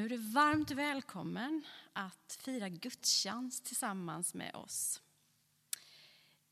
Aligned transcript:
Nu 0.00 0.06
är 0.06 0.10
du 0.10 0.16
varmt 0.16 0.70
välkommen 0.70 1.64
att 1.92 2.38
fira 2.40 2.68
gudstjänst 2.68 3.64
tillsammans 3.64 4.34
med 4.34 4.54
oss. 4.54 5.02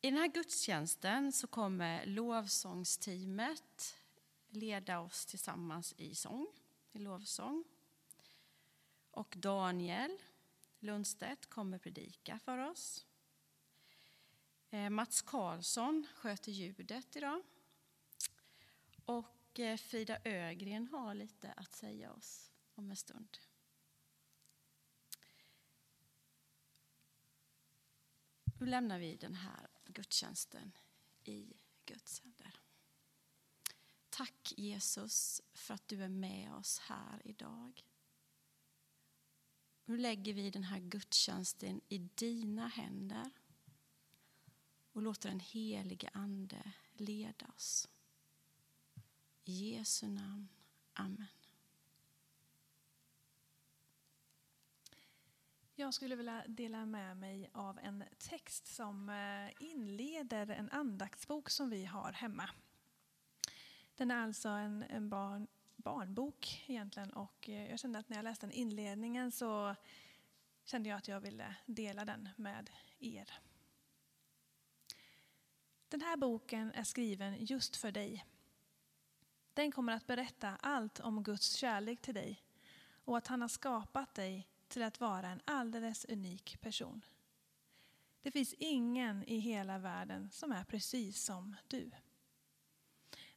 I 0.01 0.11
den 0.11 0.19
här 0.19 0.27
gudstjänsten 0.27 1.33
så 1.33 1.47
kommer 1.47 2.07
lovsångsteamet 2.07 3.97
leda 4.49 5.01
oss 5.01 5.27
tillsammans 5.27 5.95
i 5.97 6.15
sång, 6.15 6.47
i 6.93 6.99
lovsång. 6.99 7.65
Och 9.11 9.35
Daniel 9.39 10.19
Lundstedt 10.79 11.47
kommer 11.47 11.79
predika 11.79 12.39
för 12.39 12.59
oss. 12.59 13.07
Eh, 14.71 14.91
Mats 14.91 15.23
Karlsson 15.23 16.07
sköter 16.15 16.53
ljudet 16.53 17.17
idag. 17.17 17.43
Och 19.05 19.61
eh, 19.61 19.77
Frida 19.77 20.19
Ögren 20.25 20.89
har 20.89 21.15
lite 21.15 21.53
att 21.53 21.75
säga 21.75 22.13
oss 22.13 22.49
om 22.79 22.91
en 22.91 22.97
stund. 22.97 23.39
Nu 28.59 28.67
lämnar 28.67 28.99
vi 28.99 29.17
den 29.17 29.35
här 29.35 29.69
gudstjänsten 29.87 30.73
i 31.25 31.53
Guds 31.85 32.21
händer. 32.21 32.61
Tack 34.11 34.55
Jesus 34.57 35.43
för 35.55 35.75
att 35.75 35.89
du 35.89 36.05
är 36.05 36.09
med 36.09 36.55
oss 36.55 36.79
här 36.79 37.23
idag. 37.25 37.85
Nu 39.85 39.97
lägger 39.97 40.35
vi 40.35 40.51
den 40.51 40.65
här 40.65 40.79
gudstjänsten 40.79 41.81
i 41.89 41.99
dina 41.99 42.69
händer 42.69 43.31
och 44.93 45.03
låter 45.03 45.29
den 45.29 45.41
helige 45.41 46.11
Ande 46.13 46.73
leda 46.93 47.47
oss. 47.47 47.89
I 49.45 49.75
Jesu 49.75 50.09
namn. 50.09 50.49
Amen. 50.93 51.38
Jag 55.81 55.95
skulle 55.95 56.17
vilja 56.17 56.45
dela 56.47 56.87
med 56.87 57.17
mig 57.17 57.51
av 57.53 57.79
en 57.79 58.05
text 58.19 58.67
som 58.67 59.09
eh, 59.09 59.63
inleder 59.71 60.51
en 60.51 60.71
andaktsbok 60.71 61.51
som 61.51 61.71
vi 61.71 61.85
har 61.85 62.13
hemma. 62.13 62.51
Den 63.97 64.11
är 64.11 64.23
alltså 64.23 64.49
en, 64.49 64.83
en 64.83 65.09
barn, 65.09 65.47
barnbok 65.77 66.65
egentligen 66.67 67.11
och 67.11 67.49
eh, 67.49 67.71
jag 67.71 67.79
kände 67.79 67.99
att 67.99 68.09
när 68.09 68.17
jag 68.17 68.25
läste 68.25 68.47
den 68.47 68.53
inledningen 68.53 69.33
så 69.33 69.75
kände 70.65 70.89
jag 70.89 70.97
att 70.97 71.09
jag 71.09 71.21
ville 71.21 71.57
dela 71.67 72.05
den 72.05 72.29
med 72.37 72.71
er. 72.99 73.33
Den 75.89 76.01
här 76.01 76.17
boken 76.17 76.73
är 76.73 76.85
skriven 76.85 77.45
just 77.45 77.77
för 77.77 77.93
dig. 77.93 78.27
Den 79.55 79.73
kommer 79.73 79.93
att 79.93 80.07
berätta 80.07 80.57
allt 80.61 81.01
om 81.01 81.23
Guds 81.23 81.53
kärlek 81.53 82.01
till 82.01 82.15
dig 82.15 82.43
och 83.05 83.19
att 83.19 83.27
han 83.27 83.41
har 83.41 83.49
skapat 83.49 84.15
dig 84.15 84.49
till 84.69 84.83
att 84.83 85.01
vara 85.01 85.29
en 85.29 85.41
alldeles 85.45 86.05
unik 86.05 86.61
person. 86.61 87.05
Det 88.23 88.31
finns 88.31 88.55
ingen 88.59 89.25
i 89.25 89.39
hela 89.39 89.79
världen 89.79 90.31
som 90.31 90.53
är 90.53 90.65
precis 90.65 91.25
som 91.25 91.57
du. 91.67 91.91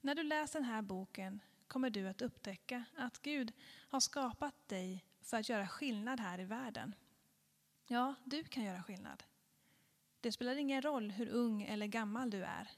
När 0.02 0.16
du 0.16 0.24
läser 0.24 0.60
den 0.60 0.70
här 0.70 0.82
boken 0.82 1.40
kommer 1.68 1.90
du 1.90 2.08
att 2.08 2.22
upptäcka 2.22 2.84
att 2.98 3.22
Gud 3.22 3.54
har 3.90 4.00
skapat 4.00 4.68
dig 4.68 5.06
för 5.22 5.38
att 5.38 5.50
göra 5.50 5.68
skillnad 5.68 6.20
här 6.20 6.40
i 6.40 6.46
världen. 6.46 6.96
Ja, 7.88 8.16
du 8.24 8.44
kan 8.44 8.64
göra 8.64 8.84
skillnad. 8.84 9.24
Det 10.20 10.32
spelar 10.32 10.56
ingen 10.56 10.82
roll 10.82 11.12
hur 11.12 11.30
ung 11.30 11.64
eller 11.64 11.88
gammal 11.88 12.30
du 12.30 12.44
är. 12.44 12.70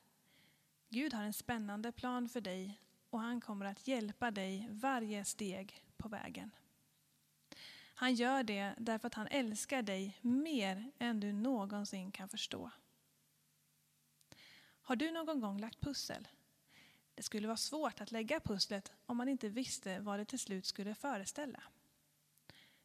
Gud 0.90 1.14
har 1.14 1.24
en 1.24 1.34
spännande 1.34 1.92
plan 1.92 2.30
för 2.30 2.42
dig 2.42 2.80
och 3.10 3.20
han 3.20 3.42
kommer 3.42 3.66
att 3.66 3.88
hjälpa 3.88 4.32
dig 4.32 4.68
varje 4.72 5.26
steg 5.26 5.84
på 5.98 6.08
vägen. 6.08 6.52
Han 8.04 8.16
gör 8.16 8.44
det 8.44 8.74
därför 8.78 9.08
att 9.08 9.14
han 9.14 9.28
älskar 9.28 9.82
dig 9.82 10.18
mer 10.22 10.92
än 11.00 11.20
du 11.20 11.34
någonsin 11.34 12.12
kan 12.12 12.30
förstå. 12.30 12.72
Har 14.82 14.96
du 14.96 15.12
någon 15.12 15.40
gång 15.40 15.60
lagt 15.60 15.80
pussel? 15.82 16.28
Det 17.16 17.24
skulle 17.24 17.48
vara 17.48 17.58
svårt 17.58 18.02
att 18.02 18.12
lägga 18.12 18.40
pusslet 18.40 18.92
om 19.06 19.18
man 19.18 19.30
inte 19.30 19.50
visste 19.50 20.00
vad 20.00 20.20
det 20.20 20.26
till 20.26 20.40
slut 20.40 20.66
skulle 20.66 20.96
föreställa. 20.96 21.64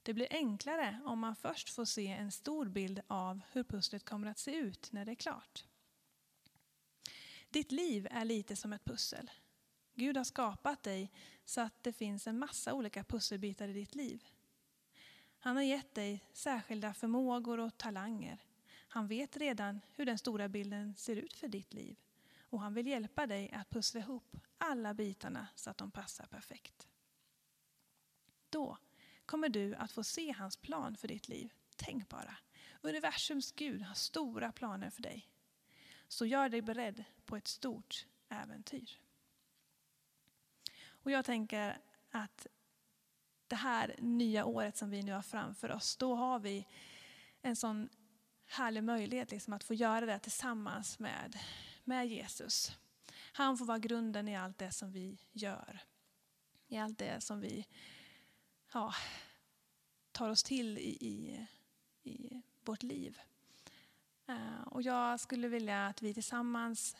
Det 0.03 0.15
blir 0.15 0.28
enklare 0.31 1.00
om 1.04 1.19
man 1.19 1.37
först 1.37 1.70
får 1.70 1.84
se 1.84 2.06
en 2.06 2.32
stor 2.32 2.66
bild 2.66 3.00
av 3.06 3.41
hur 3.53 3.64
pusslet 3.64 4.04
kommer 4.04 4.31
att 4.31 4.38
se 4.38 4.54
ut 4.54 4.93
när 4.93 5.04
det 5.04 5.12
är 5.12 5.16
klart. 5.16 5.64
Ditt 7.48 7.72
liv 7.72 8.09
är 8.10 8.25
lite 8.25 8.56
som 8.56 8.72
ett 8.72 8.84
pussel. 8.84 9.31
Gud 9.94 10.16
har 10.16 10.25
skapat 10.25 10.82
dig 10.82 11.10
så 11.44 11.60
att 11.60 11.82
det 11.82 11.93
finns 11.93 12.26
en 12.26 12.38
massa 12.38 12.75
olika 12.75 13.04
pusselbitar 13.04 13.69
i 13.69 13.72
ditt 13.72 13.94
liv. 13.94 14.25
Han 15.38 15.56
har 15.56 15.62
gett 15.62 15.94
dig 15.94 16.25
särskilda 16.32 16.94
förmågor 16.94 17.60
och 17.60 17.78
talanger. 17.78 18.38
Han 18.88 19.06
vet 19.06 19.37
redan 19.37 19.81
hur 19.94 20.06
den 20.06 20.19
stora 20.19 20.49
bilden 20.49 20.94
ser 20.97 21.16
ut 21.16 21.37
för 21.37 21.49
ditt 21.49 21.75
liv 21.75 21.97
och 22.50 22.60
han 22.60 22.75
vill 22.75 22.87
hjälpa 22.87 23.26
dig 23.26 23.50
att 23.53 23.71
pussla 23.71 24.00
ihop 24.00 24.37
alla 24.59 24.94
bitarna 24.94 25.49
så 25.54 25.71
att 25.71 25.78
de 25.78 25.91
passar 25.91 26.26
perfekt. 26.26 26.88
Då 28.50 28.78
kommer 29.26 29.49
du 29.49 29.75
att 29.75 29.93
få 29.93 30.04
se 30.04 30.32
hans 30.32 30.56
plan 30.56 30.97
för 30.97 31.09
ditt 31.09 31.28
liv. 31.28 31.53
Tänk 31.76 32.09
bara, 32.09 32.37
universums 32.82 33.53
Gud 33.53 33.82
har 33.82 33.94
stora 33.94 34.53
planer 34.53 34.91
för 34.91 35.03
dig. 35.03 35.28
Så 36.09 36.26
gör 36.26 36.49
dig 36.49 36.62
beredd 36.62 37.05
på 37.25 37.37
ett 37.37 37.49
stort 37.49 38.06
äventyr. 38.28 39.00
Och 40.87 41.10
jag 41.10 41.25
tänker 41.25 41.81
att 42.10 42.47
det 43.48 43.56
här 43.56 43.94
nya 43.98 44.44
året 44.44 44.76
som 44.76 44.91
vi 44.91 45.03
nu 45.03 45.12
har 45.12 45.22
framför 45.22 45.70
oss, 45.70 45.97
då 45.97 46.14
har 46.14 46.38
vi 46.38 46.66
en 47.42 47.56
sån 47.56 47.88
härlig 48.47 48.84
möjlighet 48.84 49.31
liksom 49.31 49.53
att 49.53 49.64
få 49.64 49.75
göra 49.75 50.06
det 50.06 50.19
tillsammans 50.19 50.98
med, 50.98 51.38
med 51.84 52.08
Jesus. 52.08 52.72
Han 53.32 53.58
får 53.58 53.64
vara 53.64 53.78
grunden 53.78 54.28
i 54.28 54.37
allt 54.37 54.58
det 54.58 54.70
som 54.70 54.92
vi 54.92 55.19
gör. 55.32 55.81
I 56.69 56.78
allt 56.78 56.98
det 56.98 57.22
som 57.22 57.41
vi 57.41 57.66
ja, 58.72 58.94
tar 60.12 60.28
oss 60.28 60.42
till 60.42 60.78
i, 60.78 60.97
i, 61.00 61.47
i 62.10 62.42
vårt 62.64 62.82
liv. 62.82 63.19
Eh, 64.26 64.62
och 64.66 64.82
jag 64.82 65.20
skulle 65.20 65.48
vilja 65.48 65.87
att 65.87 66.03
vi 66.03 66.14
tillsammans 66.14 66.97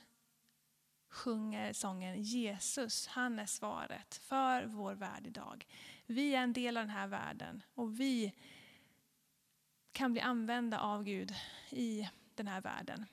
sjunger 1.09 1.73
sången 1.73 2.23
Jesus, 2.23 3.07
han 3.07 3.39
är 3.39 3.47
svaret 3.47 4.15
för 4.15 4.65
vår 4.65 4.95
värld 4.95 5.27
idag. 5.27 5.67
Vi 6.07 6.35
är 6.35 6.43
en 6.43 6.53
del 6.53 6.77
av 6.77 6.83
den 6.83 6.97
här 6.97 7.07
världen 7.07 7.63
och 7.75 8.01
vi 8.01 8.35
kan 9.93 10.13
bli 10.13 10.21
använda 10.21 10.81
av 10.81 11.05
Gud 11.05 11.35
i 11.71 12.09
den 12.35 12.49
här 12.49 12.61
världen. 12.61 13.07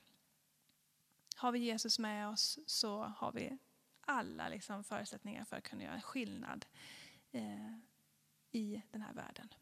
Har 1.35 1.51
vi 1.51 1.59
Jesus 1.59 2.00
med 2.00 2.28
oss 2.29 2.59
så 2.66 3.03
har 3.03 3.31
vi 3.31 3.57
alla 4.01 4.50
liksom 4.50 4.83
förutsättningar 4.83 5.45
för 5.45 5.56
att 5.56 5.63
kunna 5.63 5.83
göra 5.83 5.94
en 5.94 6.01
skillnad 6.01 6.66
eh, 7.31 7.77
i 8.51 8.81
den 8.91 9.01
här 9.01 9.13
världen. 9.13 9.53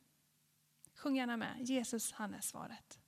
Sjung 0.96 1.16
gärna 1.16 1.38
med. 1.38 1.58
Jesus, 1.60 2.12
han 2.12 2.34
är 2.34 2.42
svaret. 2.42 3.00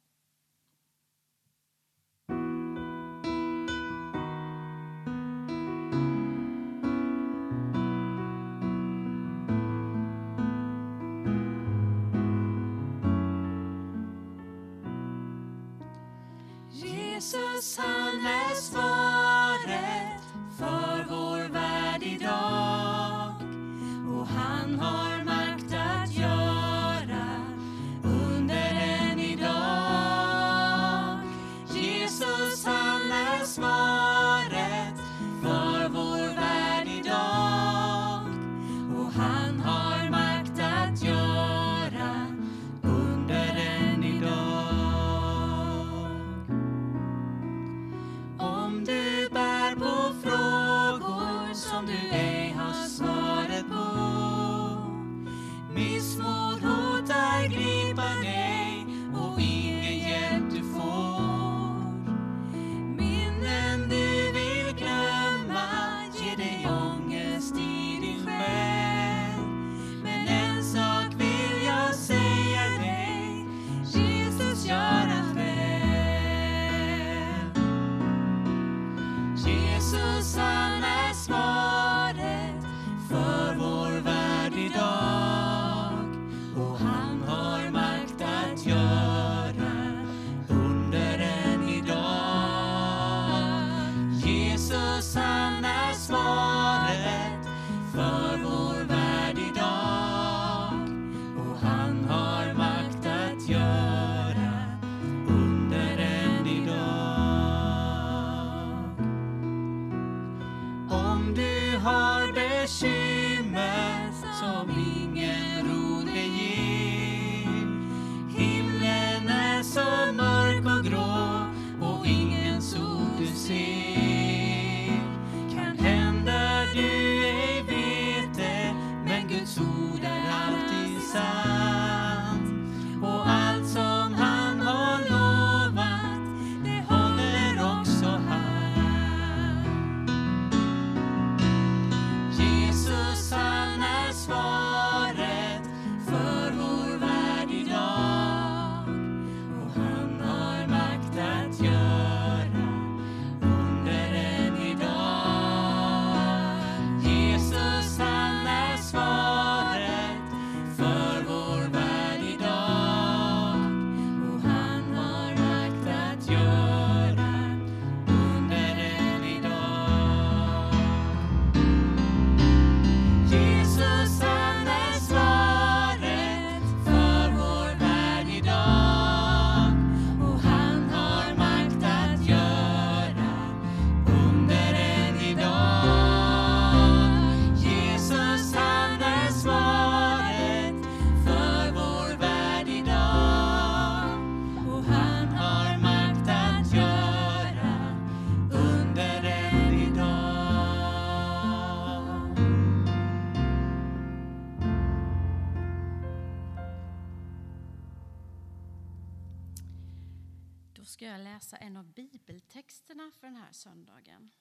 Läsa 211.56 211.66
en 211.66 211.78
av 211.78 211.86
bibeltexterna 211.86 213.12
för 213.20 213.28
den 213.28 213.36
här 213.36 213.52
söndagen. 213.52 214.32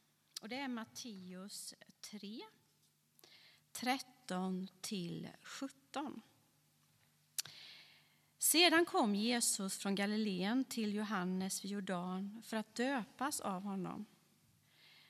Och 0.43 0.49
det 0.49 0.57
är 0.57 0.69
Matteus 0.69 1.75
3, 2.01 2.41
13 3.73 4.69
till 4.81 5.29
17. 5.43 6.23
Sedan 8.39 8.85
kom 8.85 9.15
Jesus 9.15 9.79
från 9.79 9.95
Galileen 9.95 10.65
till 10.65 10.95
Johannes 10.95 11.65
vid 11.65 11.71
Jordan 11.71 12.43
för 12.45 12.57
att 12.57 12.75
döpas 12.75 13.41
av 13.41 13.63
honom. 13.63 14.07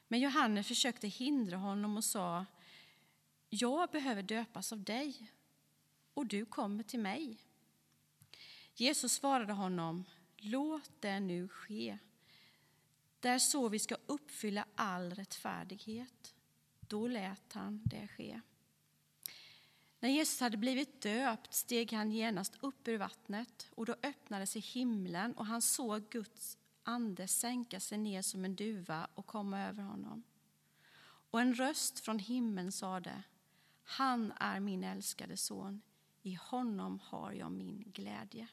Men 0.09 0.21
Johannes 0.21 0.69
försökte 0.69 1.09
hindra 1.09 1.56
honom 1.56 1.97
och 1.97 2.05
sa 2.05 2.47
Jag 3.51 3.91
behöver 3.91 4.23
döpas 4.23 4.73
av 4.73 4.83
dig, 4.83 5.33
och 6.15 6.27
du 6.27 6.45
kommer 6.45 6.83
till 6.83 7.01
mig. 7.01 7.39
Jesus 8.75 9.12
svarade 9.12 9.53
honom 9.53 10.05
Låt 10.46 10.91
det 11.00 11.20
nu 11.20 11.49
ske. 11.49 11.99
Det 13.20 13.29
är 13.29 13.38
så 13.38 13.69
vi 13.69 13.79
ska 13.79 13.96
uppfylla 14.06 14.67
all 14.75 15.14
rättfärdighet. 15.14 16.35
Då 16.81 17.06
lät 17.06 17.52
han 17.52 17.82
det 17.85 18.08
ske. 18.08 18.41
När 20.00 20.08
Jesus 20.08 20.41
hade 20.41 20.56
blivit 20.56 21.02
döpt 21.02 21.55
steg 21.55 21.93
han 21.93 22.12
genast 22.12 22.56
upp 22.61 22.88
ur 22.88 22.99
vattnet 22.99 23.69
och 23.70 23.87
då 23.87 23.96
öppnade 24.02 24.46
sig 24.46 24.62
himlen 24.62 25.32
och 25.32 25.46
han 25.46 25.62
såg 25.62 26.08
Guds 26.11 26.58
ande 26.82 27.29
sänka 27.29 27.81
sig 27.81 27.99
ner 27.99 28.23
som 28.23 28.44
en 28.44 28.56
duva 28.56 29.08
och 29.14 29.26
komma 29.26 29.61
över 29.61 29.82
honom. 29.82 30.23
Och 31.31 31.41
en 31.41 31.55
röst 31.55 32.00
från 32.00 32.19
himlen 32.19 32.73
sade 32.73 33.23
Han 33.82 34.32
är 34.41 34.61
min 34.61 34.85
älskade 34.85 35.37
son, 35.37 35.82
i 36.23 36.35
honom 36.35 37.00
har 37.02 37.32
jag 37.32 37.52
min 37.52 37.82
glädje. 37.87 38.49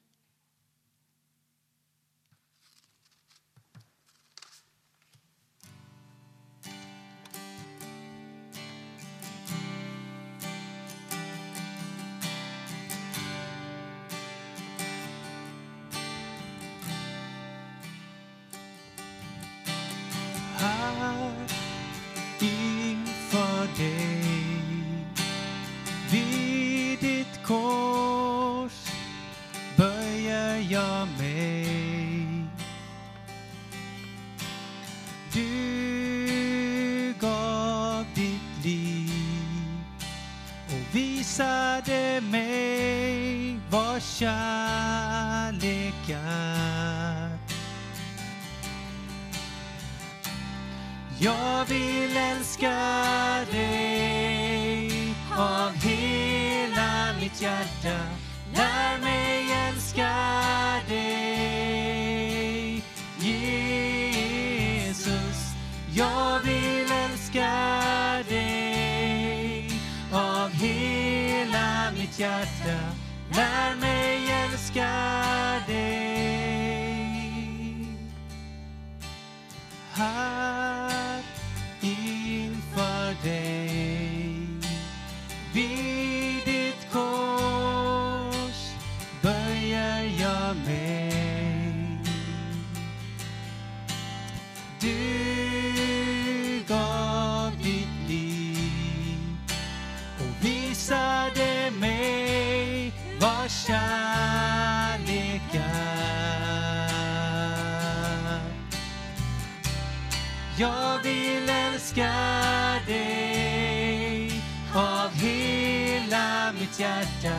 Hjärta. 116.81 117.37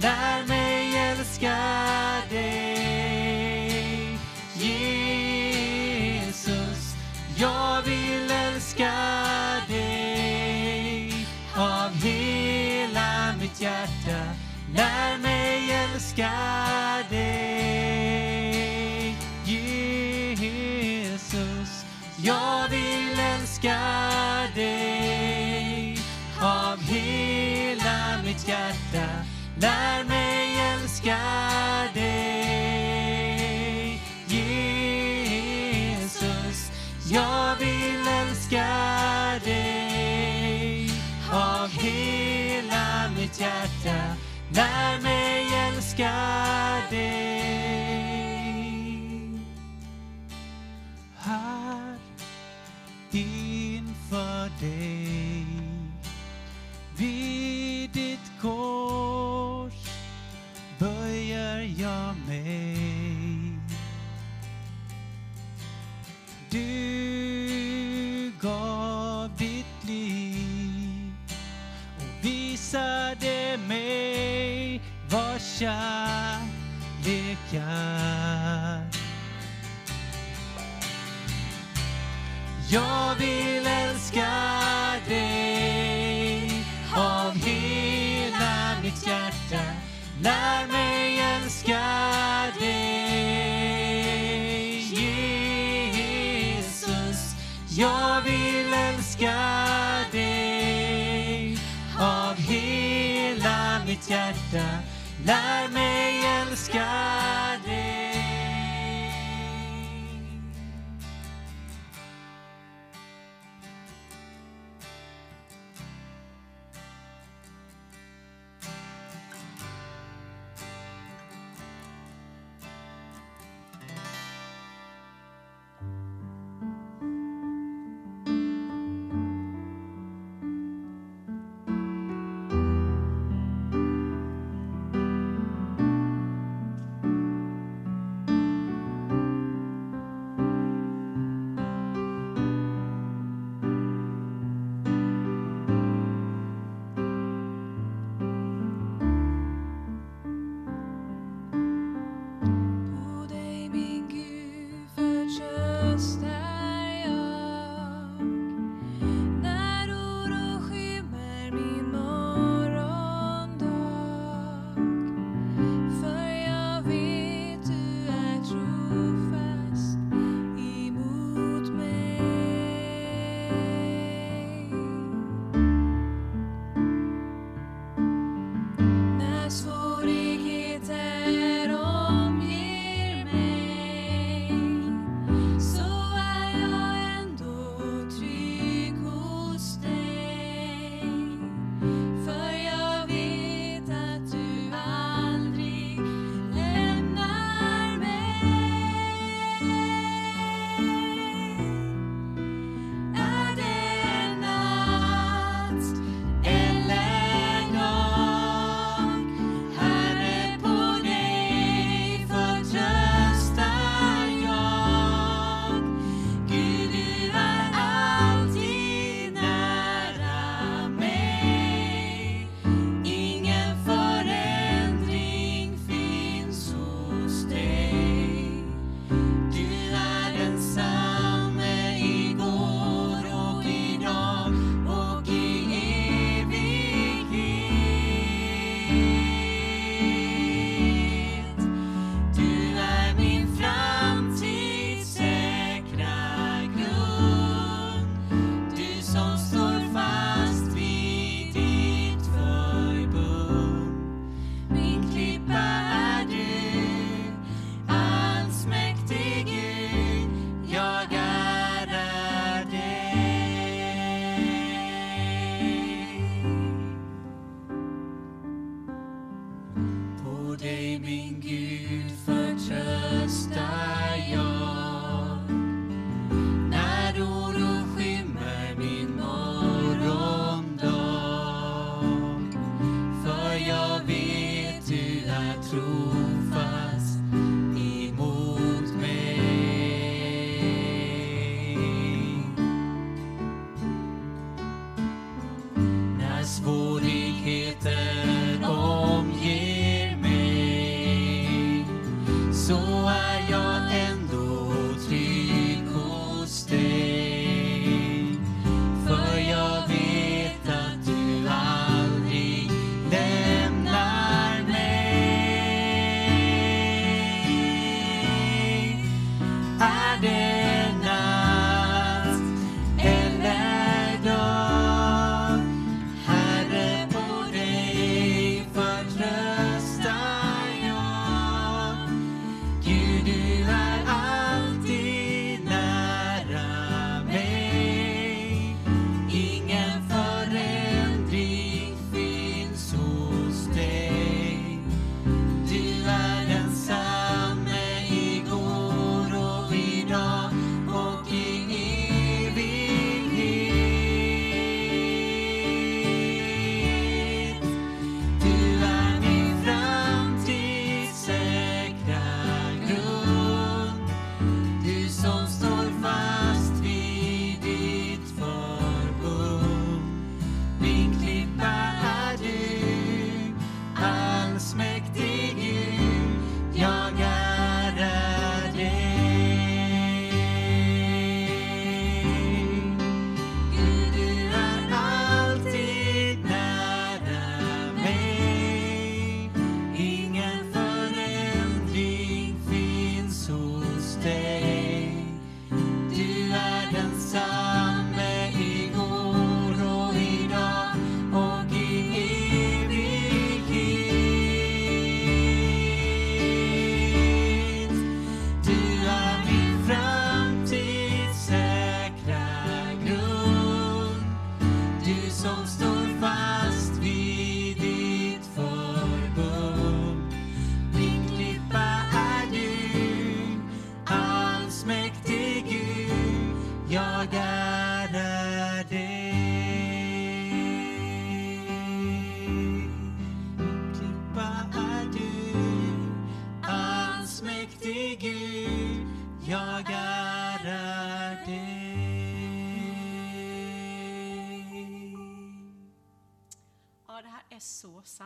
Lär 0.00 0.46
mig 0.46 0.96
älska 0.96 1.56
dig, 2.30 4.18
Jesus. 4.54 6.16
Jag 7.36 7.82
vill 7.82 8.30
älska 8.30 8.92
dig 9.68 11.12
av 11.56 11.90
hela 12.02 13.34
mitt 13.40 13.60
hjärta. 13.60 14.34
Lär 14.74 15.18
mig 15.18 15.70
älska 15.70 16.30
dig, 17.10 17.56
Jesus. 20.24 21.84
Jag 22.16 22.68
vill 22.68 23.20
älska 23.20 23.68
dig 23.68 24.07
hjärta 28.48 29.08
lär 29.60 30.04
mig 30.04 30.58
älska 30.58 31.18
dig. 31.94 32.40
Jesus, 35.46 36.70
jag 37.10 37.56
vill 37.56 38.08
älska 38.08 38.66
dig 39.44 40.90
av 41.32 41.68
hela 41.68 43.10
mitt 43.16 43.40
hjärta. 43.40 44.16
Lär 44.52 45.00
mig 45.02 45.54
älska 45.54 46.12
dig. 46.90 47.08
Här 51.16 51.98
inför 53.12 54.50
dig 54.60 55.07
kärlekar. 75.58 76.48
Jag 82.70 83.14
vill 83.14 83.66
älska 83.66 84.30
dig 85.08 86.64
av 86.96 87.32
hela 87.34 88.76
mitt 88.82 89.06
hjärta. 89.06 89.62
Lär 90.22 90.66
mig 90.66 91.20
älska 91.20 91.82
dig, 92.60 92.78
Jesus. 96.58 97.34
Jag 97.78 98.20
vill 98.20 98.74
älska 98.74 99.34
dig 100.12 101.58
av 101.98 102.36
hela 102.36 103.80
mitt 103.86 104.10
hjärta 104.10 104.87
lär 105.28 105.68
mig 105.68 106.24
älska. 106.40 107.47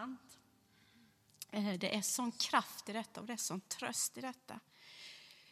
Sant. 0.02 0.38
Eh, 1.50 1.78
det 1.78 1.96
är 1.96 2.02
sån 2.02 2.32
kraft 2.32 2.88
i 2.88 2.92
detta 2.92 3.20
och 3.20 3.26
det 3.26 3.32
är 3.32 3.36
sån 3.36 3.60
tröst 3.60 4.18
i 4.18 4.20
detta. 4.20 4.60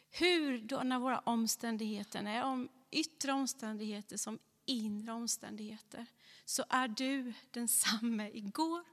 Hur 0.09 0.61
då 0.61 0.83
när 0.83 0.99
våra 0.99 1.19
omständigheter 1.19 2.23
är 2.23 2.43
om 2.43 2.69
yttre 2.91 3.31
omständigheter 3.31 4.17
som 4.17 4.39
inre 4.65 5.11
omständigheter 5.11 6.05
så 6.45 6.63
är 6.69 6.87
du 6.87 7.33
densamme 7.51 8.29
igår 8.33 8.83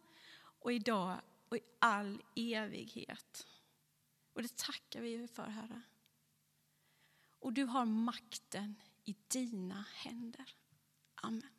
och 0.60 0.72
idag 0.72 1.20
och 1.48 1.56
i 1.56 1.60
all 1.78 2.22
evighet. 2.36 3.46
Och 4.32 4.42
det 4.42 4.56
tackar 4.56 5.00
vi 5.00 5.28
för, 5.28 5.46
Herre. 5.46 5.82
Och 7.40 7.52
du 7.52 7.64
har 7.64 7.84
makten 7.84 8.74
i 9.04 9.16
dina 9.28 9.84
händer. 9.94 10.54
Amen. 11.14 11.57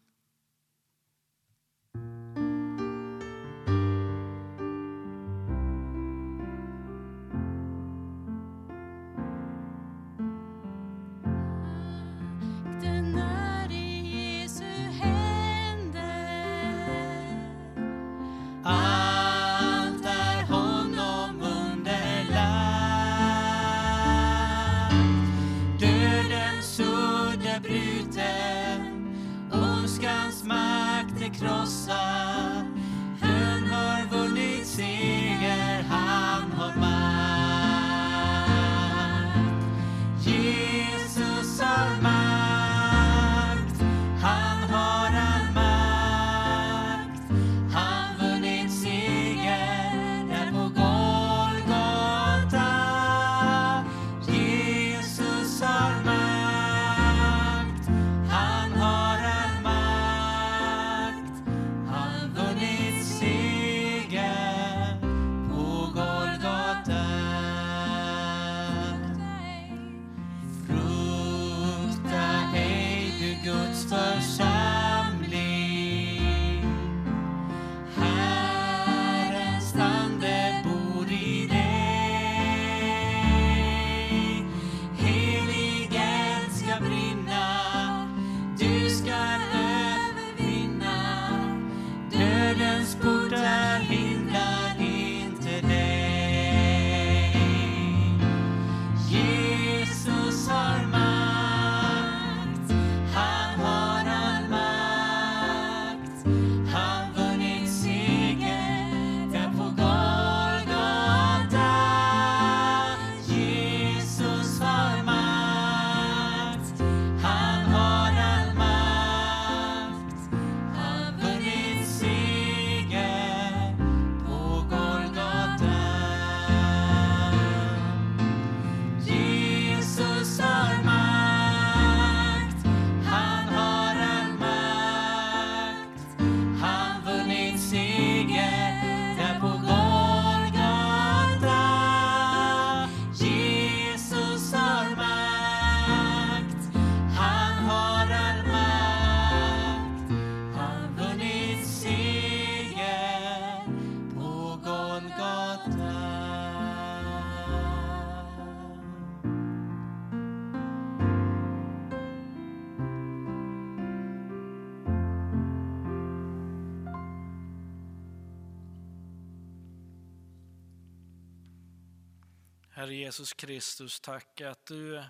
Jesus 173.10 173.34
Kristus, 173.34 174.00
tack 174.00 174.42
att 174.42 174.66
du 174.66 175.04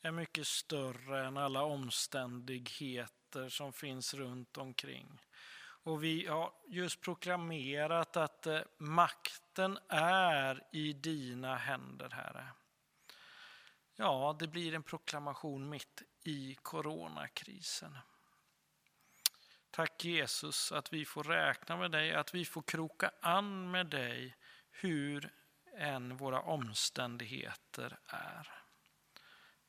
är 0.00 0.10
mycket 0.10 0.46
större 0.46 1.26
än 1.26 1.36
alla 1.36 1.62
omständigheter 1.62 3.48
som 3.48 3.72
finns 3.72 4.14
runt 4.14 4.56
omkring. 4.56 5.22
Och 5.58 6.04
vi 6.04 6.26
har 6.26 6.52
just 6.68 7.00
proklamerat 7.00 8.16
att 8.16 8.46
eh, 8.46 8.60
makten 8.78 9.78
är 9.88 10.64
i 10.72 10.92
dina 10.92 11.56
händer, 11.56 12.10
Herre. 12.10 12.46
Ja, 13.96 14.36
det 14.38 14.46
blir 14.46 14.74
en 14.74 14.82
proklamation 14.82 15.68
mitt 15.68 16.02
i 16.24 16.54
coronakrisen. 16.62 17.98
Tack 19.70 20.04
Jesus 20.04 20.72
att 20.72 20.92
vi 20.92 21.04
får 21.04 21.24
räkna 21.24 21.76
med 21.76 21.90
dig, 21.90 22.14
att 22.14 22.34
vi 22.34 22.44
får 22.44 22.62
kroka 22.62 23.10
an 23.20 23.70
med 23.70 23.86
dig 23.86 24.36
hur 24.70 25.32
än 25.78 26.16
våra 26.16 26.40
omständigheter 26.40 27.98
är. 28.06 28.48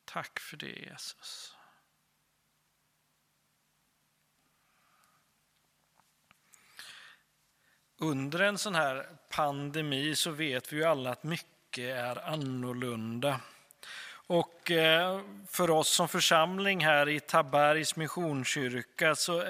Tack 0.05 0.39
för 0.39 0.57
det 0.57 0.67
Jesus. 0.67 1.55
Under 7.97 8.39
en 8.39 8.57
sån 8.57 8.75
här 8.75 9.09
pandemi 9.29 10.15
så 10.15 10.31
vet 10.31 10.73
vi 10.73 10.77
ju 10.77 10.83
alla 10.83 11.11
att 11.11 11.23
mycket 11.23 11.83
är 11.83 12.27
annorlunda. 12.27 13.39
Och 14.27 14.71
eh, 14.71 15.21
för 15.47 15.69
oss 15.69 15.89
som 15.89 16.07
församling 16.09 16.85
här 16.85 17.09
i 17.09 17.19
Tabergs 17.19 17.95
Missionskyrka 17.95 19.15
så 19.15 19.45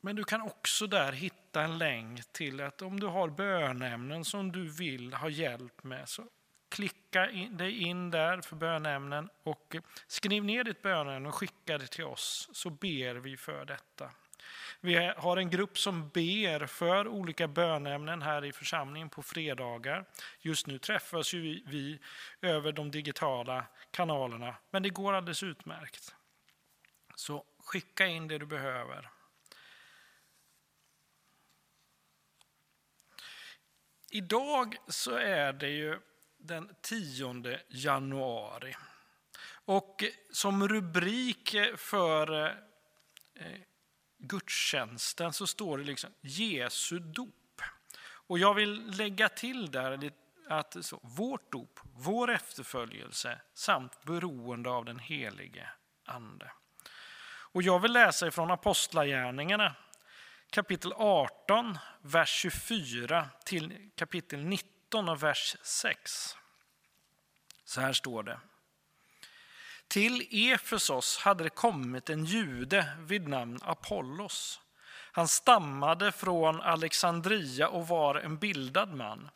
Men 0.01 0.15
du 0.15 0.23
kan 0.23 0.41
också 0.41 0.87
där 0.87 1.11
hitta 1.11 1.61
en 1.61 1.77
länk 1.77 2.33
till 2.33 2.61
att 2.61 2.81
om 2.81 2.99
du 2.99 3.07
har 3.07 3.29
bönämnen 3.29 4.25
som 4.25 4.51
du 4.51 4.69
vill 4.69 5.13
ha 5.13 5.29
hjälp 5.29 5.83
med 5.83 6.09
så 6.09 6.23
klicka 6.69 7.29
in, 7.29 7.57
dig 7.57 7.79
in 7.79 8.11
där 8.11 8.41
för 8.41 8.55
bönämnen 8.55 9.29
och 9.43 9.75
skriv 10.07 10.43
ner 10.43 10.63
ditt 10.63 10.81
bönämne 10.81 11.29
och 11.29 11.35
skicka 11.35 11.77
det 11.77 11.87
till 11.87 12.05
oss 12.05 12.49
så 12.53 12.69
ber 12.69 13.15
vi 13.15 13.37
för 13.37 13.65
detta. 13.65 14.11
Vi 14.81 15.13
har 15.17 15.37
en 15.37 15.49
grupp 15.49 15.77
som 15.77 16.09
ber 16.09 16.65
för 16.65 17.07
olika 17.07 17.47
bönämnen 17.47 18.21
här 18.21 18.45
i 18.45 18.51
församlingen 18.51 19.09
på 19.09 19.23
fredagar. 19.23 20.05
Just 20.41 20.67
nu 20.67 20.79
träffas 20.79 21.33
ju 21.33 21.41
vi, 21.41 21.63
vi 21.67 21.99
över 22.41 22.71
de 22.71 22.91
digitala 22.91 23.65
kanalerna, 23.91 24.55
men 24.69 24.83
det 24.83 24.89
går 24.89 25.13
alldeles 25.13 25.43
utmärkt. 25.43 26.15
Så 27.15 27.45
skicka 27.59 28.07
in 28.07 28.27
det 28.27 28.37
du 28.37 28.45
behöver. 28.45 29.09
Idag 34.11 34.77
så 34.87 35.15
är 35.15 35.53
det 35.53 35.69
ju 35.69 35.99
den 36.37 36.75
10 36.81 37.59
januari. 37.67 38.75
Och 39.51 40.03
som 40.31 40.67
rubrik 40.67 41.55
för 41.77 42.45
eh, 43.35 43.59
gudstjänsten 44.17 45.33
så 45.33 45.47
står 45.47 45.77
det 45.77 45.83
liksom 45.83 46.09
Jesu 46.21 46.99
dop. 46.99 47.61
Och 48.01 48.39
jag 48.39 48.53
vill 48.53 48.97
lägga 48.97 49.29
till 49.29 49.71
där 49.71 50.11
att 50.49 50.85
så, 50.85 50.99
vårt 51.03 51.51
dop, 51.51 51.79
vår 51.83 52.31
efterföljelse 52.31 53.41
samt 53.53 54.03
beroende 54.03 54.69
av 54.69 54.85
den 54.85 54.99
helige 54.99 55.69
Ande. 56.05 56.51
Och 57.51 57.61
jag 57.61 57.79
vill 57.79 57.91
läsa 57.91 58.27
ifrån 58.27 58.51
Apostlagärningarna 58.51 59.75
kapitel 60.49 60.93
18, 60.97 61.77
vers 62.01 62.29
24 62.29 63.29
till 63.45 63.89
kapitel 63.95 64.39
19 64.45 65.09
och 65.09 65.23
vers 65.23 65.55
6. 65.63 66.35
Så 67.65 67.81
här 67.81 67.93
står 67.93 68.23
det. 68.23 68.39
Till 69.87 70.27
Efesos 70.31 71.17
hade 71.17 71.43
det 71.43 71.49
kommit 71.49 72.09
en 72.09 72.25
jude 72.25 72.93
vid 72.99 73.27
namn 73.27 73.59
Apollos. 73.61 74.59
Han 75.11 75.27
stammade 75.27 76.11
från 76.11 76.61
Alexandria 76.61 77.69
och 77.69 77.87
var 77.87 78.15
en 78.15 78.37
bildad 78.37 78.93
man, 78.93 79.29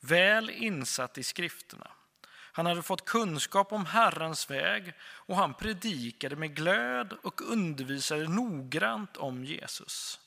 väl 0.00 0.50
insatt 0.50 1.18
i 1.18 1.22
skrifterna. 1.22 1.90
Han 2.54 2.66
hade 2.66 2.82
fått 2.82 3.04
kunskap 3.04 3.72
om 3.72 3.86
Herrens 3.86 4.50
väg 4.50 4.94
och 5.02 5.36
han 5.36 5.54
predikade 5.54 6.36
med 6.36 6.56
glöd 6.56 7.12
och 7.12 7.52
undervisade 7.52 8.28
noggrant 8.28 9.16
om 9.16 9.44
Jesus. 9.44 10.20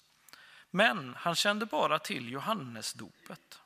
Men 0.76 1.16
han 1.18 1.36
kände 1.36 1.66
bara 1.66 2.00
till 2.00 2.30
Johannesdopet. 2.30 3.60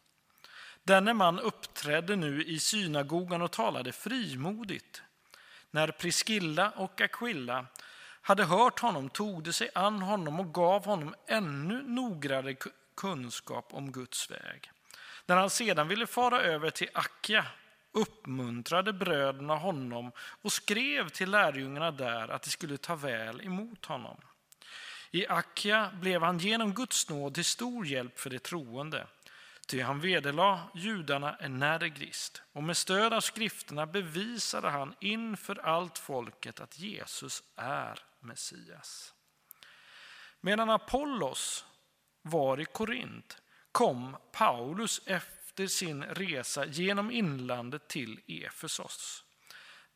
Denne 0.84 1.14
man 1.14 1.40
uppträdde 1.40 2.16
nu 2.16 2.44
i 2.44 2.60
synagogan 2.60 3.42
och 3.42 3.52
talade 3.52 3.92
frimodigt. 3.92 5.02
När 5.72 5.88
Priskilla 5.88 6.70
och 6.70 7.02
Aquilla 7.02 7.66
hade 8.22 8.44
hört 8.44 8.80
honom 8.80 9.10
tog 9.10 9.44
de 9.44 9.54
sig 9.54 9.70
an 9.76 10.02
honom 10.02 10.40
och 10.40 10.54
gav 10.54 10.86
honom 10.86 11.16
ännu 11.28 11.84
noggrannare 11.88 12.56
kunskap 12.98 13.74
om 13.74 13.92
Guds 13.92 14.32
väg. 14.32 14.72
När 15.26 15.36
han 15.36 15.50
sedan 15.50 15.88
ville 15.88 16.08
fara 16.08 16.42
över 16.42 16.70
till 16.70 16.90
Akja 16.94 17.46
uppmuntrade 17.92 18.94
bröderna 18.94 19.56
honom 19.56 20.12
och 20.18 20.52
skrev 20.52 21.10
till 21.10 21.32
lärjungarna 21.32 21.92
där 21.92 22.28
att 22.28 22.44
de 22.44 22.50
skulle 22.50 22.78
ta 22.78 22.96
väl 22.96 23.42
emot 23.42 23.86
honom. 23.86 24.18
I 25.12 25.28
Akia 25.28 25.92
blev 26.02 26.22
han 26.22 26.38
genom 26.38 26.74
Guds 26.74 27.10
nåd 27.10 27.34
till 27.34 27.46
stor 27.46 27.86
hjälp 27.86 28.20
för 28.20 28.30
de 28.30 28.40
troende. 28.40 29.08
Ty 29.68 29.82
han 29.82 30.00
vederlade 30.00 30.62
judarna 30.76 31.36
energiskt 31.36 32.42
och 32.54 32.64
med 32.64 32.78
stöd 32.78 33.14
av 33.14 33.22
skrifterna 33.22 33.86
bevisade 33.86 34.70
han 34.70 34.96
inför 35.00 35.66
allt 35.66 35.98
folket 35.98 36.60
att 36.60 36.80
Jesus 36.80 37.44
är 37.56 38.00
Messias. 38.20 39.14
Medan 40.42 40.70
Apollos 40.70 41.66
var 42.22 42.60
i 42.60 42.66
Korint 42.66 43.38
kom 43.72 44.18
Paulus 44.32 45.02
efter 45.06 45.68
sin 45.68 46.04
resa 46.04 46.66
genom 46.66 47.12
inlandet 47.12 47.88
till 47.88 48.20
Efesos. 48.28 49.24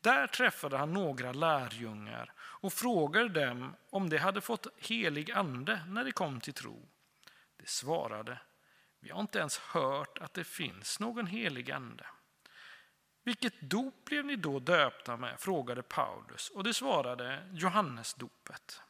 Där 0.02 0.28
träffade 0.28 0.78
han 0.78 0.94
några 0.94 1.32
lärjungar 1.32 2.34
och 2.64 2.74
frågade 2.74 3.46
dem 3.46 3.76
om 3.90 4.10
de 4.10 4.18
hade 4.18 4.42
fått 4.42 4.68
helig 4.78 5.32
ande 5.32 5.82
när 5.88 6.06
de 6.06 6.12
kom 6.12 6.42
till 6.42 6.54
tro. 6.54 6.88
De 7.58 7.68
svarade, 7.68 8.40
vi 9.00 9.10
har 9.10 9.22
inte 9.22 9.40
ens 9.40 9.58
hört 9.58 10.18
att 10.18 10.34
det 10.34 10.44
finns 10.44 11.00
någon 11.00 11.28
helig 11.28 11.72
ande. 11.72 12.06
Vilket 13.24 13.62
dop 13.62 14.06
blev 14.06 14.26
ni 14.26 14.36
då 14.36 14.60
döpta 14.60 15.18
med? 15.18 15.40
frågade 15.40 15.82
Paulus 15.82 16.50
och 16.50 16.64
de 16.64 16.74
svarade 16.74 17.50
Johannesdopet. 17.52 18.82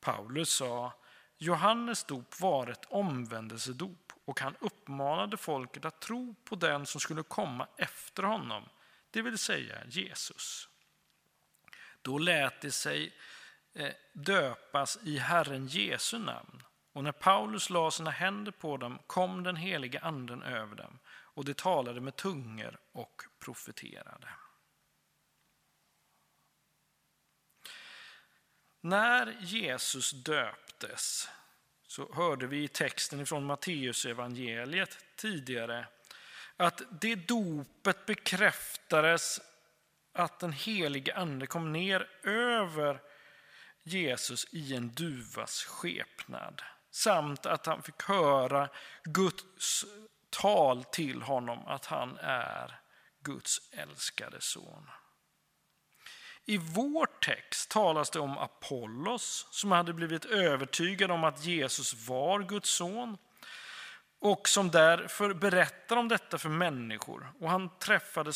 Paulus 0.00 0.50
sa, 0.50 0.92
Johannes 1.36 2.04
dop 2.04 2.40
var 2.40 2.66
ett 2.66 2.84
omvändelsedop 2.84 4.12
och 4.24 4.40
han 4.40 4.56
uppmanade 4.60 5.36
folket 5.36 5.84
att 5.84 6.00
tro 6.00 6.34
på 6.44 6.56
den 6.56 6.86
som 6.86 7.00
skulle 7.00 7.22
komma 7.22 7.68
efter 7.76 8.22
honom, 8.22 8.68
det 9.10 9.22
vill 9.22 9.38
säga 9.38 9.84
Jesus. 9.86 10.68
Då 12.02 12.18
lät 12.18 12.60
de 12.60 12.70
sig 12.70 13.12
eh, 13.74 13.92
döpas 14.12 14.98
i 15.02 15.18
Herren 15.18 15.66
Jesu 15.66 16.18
namn. 16.18 16.62
Och 16.92 17.04
när 17.04 17.12
Paulus 17.12 17.70
la 17.70 17.90
sina 17.90 18.10
händer 18.10 18.52
på 18.52 18.76
dem 18.76 18.98
kom 19.06 19.42
den 19.42 19.56
heliga 19.56 20.00
anden 20.00 20.42
över 20.42 20.76
dem 20.76 20.98
och 21.08 21.44
de 21.44 21.54
talade 21.54 22.00
med 22.00 22.16
tungor 22.16 22.78
och 22.92 23.22
profeterade. 23.38 24.28
När 28.80 29.36
Jesus 29.40 30.10
döptes 30.12 31.28
så 31.86 32.14
hörde 32.14 32.46
vi 32.46 32.62
i 32.62 32.68
texten 32.68 33.26
från 33.26 33.44
Matteusevangeliet 33.44 34.98
tidigare 35.16 35.86
att 36.56 36.82
det 37.00 37.14
dopet 37.14 38.06
bekräftades 38.06 39.40
att 40.18 40.38
den 40.38 40.52
helige 40.52 41.14
ande 41.14 41.46
kom 41.46 41.72
ner 41.72 42.08
över 42.24 43.00
Jesus 43.82 44.46
i 44.52 44.74
en 44.74 44.88
duvas 44.88 45.64
skepnad. 45.64 46.62
Samt 46.90 47.46
att 47.46 47.66
han 47.66 47.82
fick 47.82 48.02
höra 48.02 48.68
Guds 49.04 49.84
tal 50.30 50.84
till 50.84 51.22
honom 51.22 51.66
att 51.66 51.86
han 51.86 52.18
är 52.20 52.80
Guds 53.20 53.58
älskade 53.72 54.40
son. 54.40 54.90
I 56.44 56.58
vår 56.58 57.06
text 57.20 57.70
talas 57.70 58.10
det 58.10 58.20
om 58.20 58.38
Apollos 58.38 59.48
som 59.50 59.72
hade 59.72 59.92
blivit 59.92 60.24
övertygad 60.24 61.10
om 61.10 61.24
att 61.24 61.44
Jesus 61.44 62.08
var 62.08 62.42
Guds 62.42 62.70
son 62.70 63.16
och 64.20 64.48
som 64.48 64.70
därför 64.70 65.34
berättar 65.34 65.96
om 65.96 66.08
detta 66.08 66.38
för 66.38 66.48
människor. 66.48 67.32
Och 67.40 67.50
han 67.50 67.78
träffade 67.78 68.32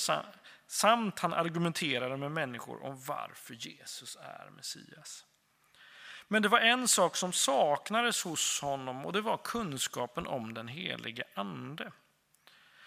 samt 0.73 1.19
han 1.19 1.33
argumenterade 1.33 2.17
med 2.17 2.33
människor 2.33 2.83
om 2.83 3.03
varför 3.07 3.55
Jesus 3.55 4.17
är 4.21 4.51
Messias. 4.51 5.27
Men 6.29 6.43
det 6.43 6.49
var 6.49 6.61
en 6.61 6.89
sak 6.89 7.17
som 7.17 7.33
saknades 7.33 8.25
hos 8.25 8.61
honom 8.61 9.07
och 9.07 9.13
det 9.13 9.21
var 9.21 9.37
kunskapen 9.37 10.27
om 10.27 10.55
den 10.55 10.69
helige 10.69 11.25
ande. 11.35 11.93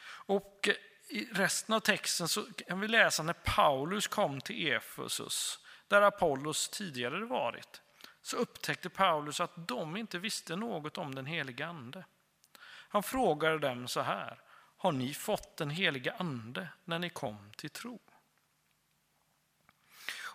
Och 0.07 0.69
i 1.09 1.25
resten 1.25 1.75
av 1.75 1.79
texten 1.79 2.27
så 2.27 2.43
kan 2.67 2.79
vi 2.79 2.87
läsa 2.87 3.23
när 3.23 3.33
Paulus 3.33 4.07
kom 4.07 4.41
till 4.41 4.71
Efesus, 4.71 5.59
där 5.87 6.01
Apollos 6.01 6.69
tidigare 6.69 7.25
varit, 7.25 7.81
så 8.21 8.37
upptäckte 8.37 8.89
Paulus 8.89 9.39
att 9.39 9.67
de 9.67 9.97
inte 9.97 10.19
visste 10.19 10.55
något 10.55 10.97
om 10.97 11.15
den 11.15 11.25
helige 11.25 11.67
ande. 11.67 12.05
Han 12.89 13.03
frågade 13.03 13.59
dem 13.59 13.87
så 13.87 14.01
här, 14.01 14.44
har 14.77 14.91
ni 14.91 15.13
fått 15.13 15.57
den 15.57 15.69
helige 15.69 16.13
ande 16.13 16.69
när 16.83 16.99
ni 16.99 17.09
kom 17.09 17.51
till 17.57 17.69
tro? 17.69 17.99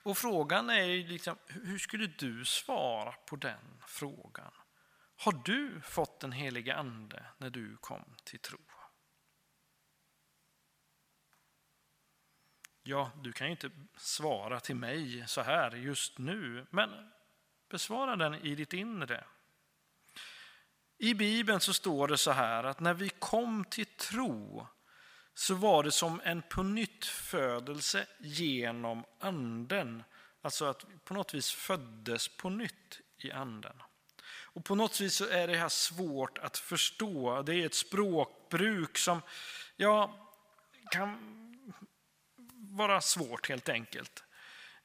Och 0.03 0.19
frågan 0.19 0.71
är 0.71 0.83
ju 0.83 1.09
liksom, 1.09 1.37
hur 1.47 1.79
skulle 1.79 2.07
du 2.07 2.45
svara 2.45 3.13
på 3.13 3.37
den 3.37 3.83
frågan? 3.87 4.53
Har 5.17 5.33
du 5.45 5.81
fått 5.81 6.21
den 6.21 6.33
helige 6.33 6.77
ande 6.77 7.27
när 7.39 7.51
du 7.51 7.77
kom 7.77 8.17
till 8.25 8.39
tro? 8.39 8.59
Ja, 12.83 13.11
du 13.23 13.33
kan 13.33 13.47
ju 13.47 13.51
inte 13.51 13.71
svara 13.97 14.61
till 14.61 14.77
mig 14.77 15.29
så 15.29 15.43
här 15.43 15.71
just 15.71 16.19
nu, 16.19 16.67
men 16.71 17.13
besvara 17.69 18.17
den 18.17 18.35
i 18.35 18.55
ditt 18.55 18.73
inre. 18.73 19.25
I 21.03 21.15
Bibeln 21.15 21.61
så 21.61 21.73
står 21.75 22.09
det 22.09 22.19
så 22.19 22.31
här 22.31 22.65
att 22.65 22.81
när 22.81 22.95
vi 22.95 23.09
kom 23.09 23.65
till 23.65 23.87
tro 23.87 24.67
så 25.35 25.55
var 25.55 25.83
det 25.83 25.91
som 25.91 26.21
en 26.25 26.43
pånyttfödelse 26.43 28.07
genom 28.19 29.05
anden. 29.21 30.03
Alltså 30.43 30.65
att 30.65 30.85
vi 30.85 30.99
på 30.99 31.15
något 31.15 31.35
vis 31.35 31.53
föddes 31.53 32.29
på 32.29 32.51
nytt 32.51 33.01
i 33.19 33.33
anden. 33.33 33.83
Och 34.29 34.65
på 34.65 34.75
något 34.75 35.01
vis 35.01 35.15
så 35.15 35.29
är 35.29 35.49
det 35.49 35.57
här 35.57 35.69
svårt 35.69 36.39
att 36.39 36.59
förstå. 36.59 37.43
Det 37.43 37.55
är 37.55 37.67
ett 37.67 37.75
språkbruk 37.75 38.99
som 38.99 39.23
ja, 39.77 40.29
kan 40.91 41.19
vara 42.55 43.01
svårt 43.01 43.49
helt 43.49 43.69
enkelt. 43.69 44.25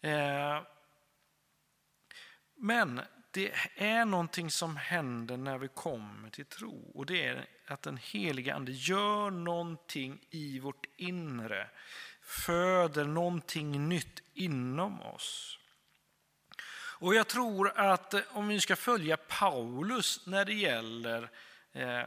Eh, 0.01 0.61
men 2.55 3.01
det 3.35 3.51
är 3.75 4.05
någonting 4.05 4.51
som 4.51 4.77
händer 4.77 5.37
när 5.37 5.57
vi 5.57 5.67
kommer 5.67 6.29
till 6.29 6.45
tro 6.45 6.91
och 6.93 7.05
det 7.05 7.25
är 7.25 7.45
att 7.67 7.81
den 7.81 7.97
heliga 7.97 8.55
ande 8.55 8.71
gör 8.71 9.29
någonting 9.29 10.19
i 10.29 10.59
vårt 10.59 10.85
inre, 10.95 11.69
föder 12.21 13.05
någonting 13.05 13.89
nytt 13.89 14.21
inom 14.33 15.01
oss. 15.01 15.59
Och 16.99 17.15
jag 17.15 17.27
tror 17.27 17.79
att 17.79 18.13
eh, 18.13 18.21
om 18.31 18.47
vi 18.47 18.61
ska 18.61 18.75
följa 18.75 19.17
Paulus 19.17 20.27
när 20.27 20.45
det 20.45 20.53
gäller 20.53 21.29
eh, 21.71 22.03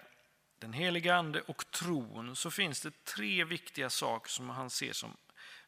den 0.59 0.73
heliga 0.73 1.15
ande 1.15 1.41
och 1.41 1.71
tron 1.71 2.37
så 2.37 2.51
finns 2.51 2.81
det 2.81 3.05
tre 3.05 3.45
viktiga 3.45 3.91
saker 3.91 4.31
som 4.31 4.51
han 4.51 4.71
ser 4.71 4.93
som 4.93 5.17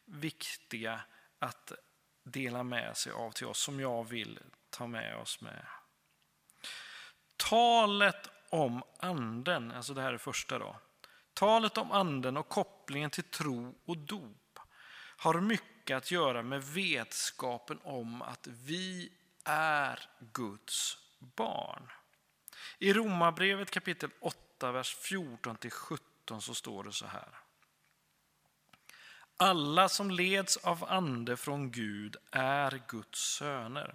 viktiga 0.05 1.01
att 1.39 1.73
dela 2.25 2.63
med 2.63 2.97
sig 2.97 3.13
av 3.13 3.31
till 3.31 3.47
oss, 3.47 3.59
som 3.59 3.81
jag 3.81 4.09
vill 4.09 4.39
ta 4.71 4.87
med 4.87 5.17
oss 5.17 5.41
med. 5.41 5.67
Talet 7.37 8.31
om 8.51 8.83
anden, 8.99 9.73
alltså 9.73 9.95
det 9.95 10.03
här 10.03 10.13
är 10.13 10.19
första 10.19 10.59
då. 10.59 10.77
Talet 11.35 11.79
om 11.79 11.93
anden 11.93 12.37
och 12.37 12.49
kopplingen 12.49 13.11
till 13.11 13.25
tro 13.25 13.75
och 13.85 13.99
dop 13.99 14.59
har 15.17 15.41
mycket 15.41 15.97
att 15.97 16.11
göra 16.11 16.43
med 16.43 16.65
vetskapen 16.65 17.81
om 17.83 18.23
att 18.23 18.47
vi 18.47 19.13
är 19.45 20.01
Guds 20.33 20.99
barn. 21.19 21.91
I 22.79 22.93
Romarbrevet 22.93 23.71
kapitel 23.71 24.11
8, 24.21 24.73
vers 24.73 24.97
14-17 24.97 26.41
så 26.41 26.55
står 26.55 26.85
det 26.85 26.93
så 26.93 27.07
här. 27.07 27.39
Alla 29.37 29.89
som 29.89 30.11
leds 30.11 30.57
av 30.57 30.85
ande 30.89 31.37
från 31.37 31.71
Gud 31.71 32.17
är 32.31 32.83
Guds 32.89 33.21
söner. 33.21 33.95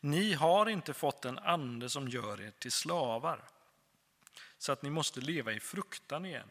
Ni 0.00 0.34
har 0.34 0.68
inte 0.68 0.94
fått 0.94 1.24
en 1.24 1.38
ande 1.38 1.88
som 1.88 2.08
gör 2.08 2.40
er 2.40 2.50
till 2.50 2.72
slavar, 2.72 3.44
så 4.58 4.72
att 4.72 4.82
ni 4.82 4.90
måste 4.90 5.20
leva 5.20 5.52
i 5.52 5.60
fruktan 5.60 6.24
igen. 6.24 6.50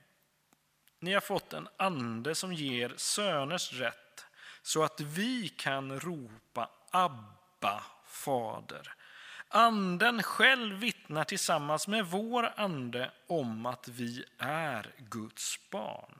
Ni 0.99 1.13
har 1.13 1.21
fått 1.21 1.53
en 1.53 1.67
ande 1.77 2.35
som 2.35 2.53
ger 2.53 2.93
söners 2.97 3.73
rätt, 3.73 4.25
så 4.62 4.83
att 4.83 5.01
vi 5.01 5.49
kan 5.49 5.99
ropa 5.99 6.69
Abba, 6.91 7.83
Fader. 8.05 8.93
Anden 9.47 10.23
själv 10.23 10.75
vittnar 10.75 11.23
tillsammans 11.23 11.88
med 11.88 12.05
vår 12.05 12.53
ande 12.55 13.12
om 13.27 13.65
att 13.65 13.88
vi 13.88 14.25
är 14.38 14.93
Guds 14.97 15.69
barn. 15.69 16.19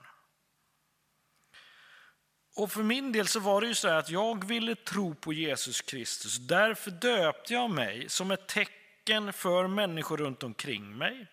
Och 2.60 2.72
för 2.72 2.82
min 2.82 3.12
del 3.12 3.26
så 3.26 3.40
var 3.40 3.60
det 3.60 3.66
ju 3.66 3.74
så 3.74 3.88
att 3.88 4.10
jag 4.10 4.44
ville 4.44 4.74
tro 4.74 5.14
på 5.14 5.32
Jesus 5.32 5.80
Kristus. 5.80 6.38
Därför 6.38 6.90
döpte 6.90 7.54
jag 7.54 7.70
mig 7.70 8.08
som 8.08 8.30
ett 8.30 8.46
tecken 8.46 9.32
för 9.32 9.66
människor 9.66 10.16
runt 10.16 10.42
omkring 10.42 10.98
mig. 10.98 11.26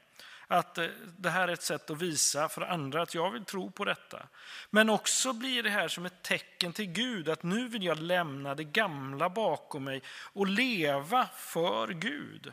Att 0.48 0.78
eh, 0.78 0.88
det 1.18 1.30
här 1.30 1.48
är 1.48 1.54
ett 1.54 1.64
sätt 1.64 1.90
att 1.90 2.02
visa 2.02 2.50
för 2.50 2.62
andra 2.62 3.02
att 3.02 3.14
jag 3.14 3.32
vill 3.32 3.46
tro 3.46 3.72
på 3.72 3.86
detta. 3.86 4.28
Men 4.70 4.90
också 4.90 5.34
blir 5.34 5.64
det 5.64 5.70
här 5.70 5.88
som 5.88 6.06
ett 6.06 6.24
tecken 6.24 6.74
till 6.74 6.86
Gud 6.86 7.30
att 7.30 7.44
nu 7.44 7.68
vill 7.68 7.84
jag 7.84 8.00
lämna 8.00 8.56
det 8.56 8.64
gamla 8.64 9.30
bakom 9.30 9.84
mig 9.84 10.02
och 10.34 10.48
leva 10.48 11.30
för 11.36 11.88
Gud. 11.88 12.52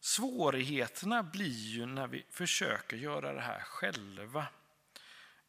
Svårigheterna 0.00 1.22
blir 1.22 1.76
ju 1.76 1.86
när 1.86 2.06
vi 2.06 2.26
försöker 2.30 2.96
göra 2.96 3.32
det 3.32 3.40
här 3.40 3.60
själva 3.60 4.46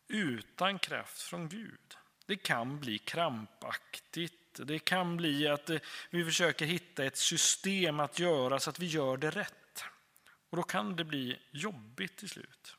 utan 0.07 0.79
kraft 0.79 1.21
från 1.21 1.49
Gud. 1.49 1.97
Det 2.25 2.35
kan 2.35 2.79
bli 2.79 2.97
krampaktigt. 2.97 4.33
Det 4.53 4.79
kan 4.79 5.17
bli 5.17 5.47
att 5.47 5.69
eh, 5.69 5.79
vi 6.09 6.25
försöker 6.25 6.65
hitta 6.65 7.05
ett 7.05 7.17
system 7.17 7.99
att 7.99 8.19
göra 8.19 8.59
så 8.59 8.69
att 8.69 8.79
vi 8.79 8.85
gör 8.85 9.17
det 9.17 9.29
rätt. 9.29 9.83
Och 10.49 10.57
då 10.57 10.63
kan 10.63 10.95
det 10.95 11.03
bli 11.03 11.39
jobbigt 11.51 12.17
till 12.17 12.29
slut. 12.29 12.75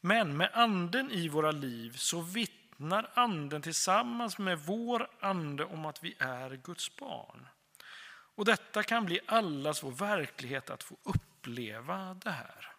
Men 0.00 0.36
med 0.36 0.50
anden 0.52 1.10
i 1.10 1.28
våra 1.28 1.50
liv 1.50 1.96
så 1.96 2.20
vittnar 2.20 3.10
anden 3.14 3.62
tillsammans 3.62 4.38
med 4.38 4.58
vår 4.58 5.08
ande 5.20 5.64
om 5.64 5.86
att 5.86 6.04
vi 6.04 6.14
är 6.18 6.50
Guds 6.50 6.96
barn. 6.96 7.48
Och 8.34 8.44
detta 8.44 8.82
kan 8.82 9.04
bli 9.04 9.20
allas 9.26 9.82
vår 9.82 9.90
verklighet 9.90 10.70
att 10.70 10.82
få 10.82 10.96
uppleva 11.02 12.14
det 12.14 12.30
här. 12.30 12.71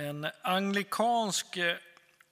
En 0.00 0.26
anglikansk 0.42 1.56
eh, 1.56 1.76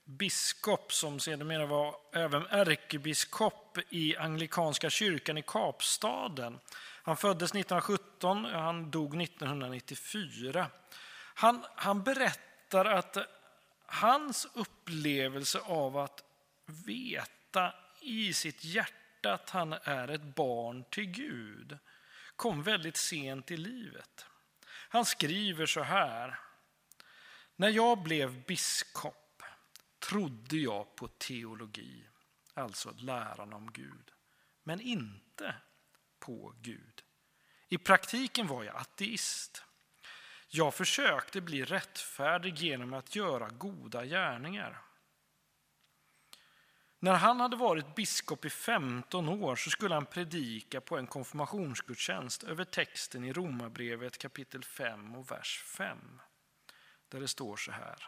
biskop 0.04 0.92
som 0.92 1.20
sedermera 1.20 1.66
var 1.66 1.96
även 2.12 2.46
ärkebiskop 2.46 3.78
i 3.88 4.16
anglikanska 4.16 4.90
kyrkan 4.90 5.38
i 5.38 5.42
Kapstaden. 5.42 6.58
Han 7.02 7.16
föddes 7.16 7.50
1917 7.50 8.44
och 8.44 8.62
han 8.62 8.90
dog 8.90 9.22
1994. 9.22 10.66
Han, 11.34 11.64
han 11.74 12.02
berättar 12.02 12.84
att 12.84 13.16
hans 13.86 14.46
upplevelse 14.54 15.60
av 15.64 15.96
att 15.96 16.24
veta 16.86 17.74
i 18.00 18.32
sitt 18.32 18.64
hjärta 18.64 19.32
att 19.32 19.50
han 19.50 19.72
är 19.72 20.08
ett 20.08 20.34
barn 20.34 20.84
till 20.90 21.06
Gud 21.06 21.78
kom 22.36 22.62
väldigt 22.62 22.96
sent 22.96 23.50
i 23.50 23.56
livet. 23.56 24.26
Han 24.68 25.04
skriver 25.04 25.66
så 25.66 25.82
här. 25.82 26.47
När 27.60 27.68
jag 27.68 28.02
blev 28.02 28.44
biskop 28.46 29.42
trodde 29.98 30.56
jag 30.56 30.96
på 30.96 31.08
teologi, 31.08 32.08
alltså 32.54 32.94
läran 32.98 33.52
om 33.52 33.72
Gud, 33.72 34.10
men 34.62 34.80
inte 34.80 35.54
på 36.18 36.54
Gud. 36.60 37.02
I 37.68 37.78
praktiken 37.78 38.46
var 38.46 38.64
jag 38.64 38.76
ateist. 38.76 39.64
Jag 40.48 40.74
försökte 40.74 41.40
bli 41.40 41.64
rättfärdig 41.64 42.58
genom 42.58 42.94
att 42.94 43.16
göra 43.16 43.48
goda 43.48 44.04
gärningar. 44.04 44.82
När 46.98 47.14
han 47.14 47.40
hade 47.40 47.56
varit 47.56 47.94
biskop 47.94 48.44
i 48.44 48.50
15 48.50 49.28
år 49.28 49.56
så 49.56 49.70
skulle 49.70 49.94
han 49.94 50.06
predika 50.06 50.80
på 50.80 50.98
en 50.98 51.06
konfirmationsgudstjänst 51.06 52.42
över 52.42 52.64
texten 52.64 53.24
i 53.24 53.32
Romarbrevet 53.32 54.18
kapitel 54.18 54.64
5 54.64 55.14
och 55.14 55.30
vers 55.30 55.64
5 55.66 56.20
där 57.08 57.20
det 57.20 57.28
står 57.28 57.56
så 57.56 57.72
här. 57.72 58.06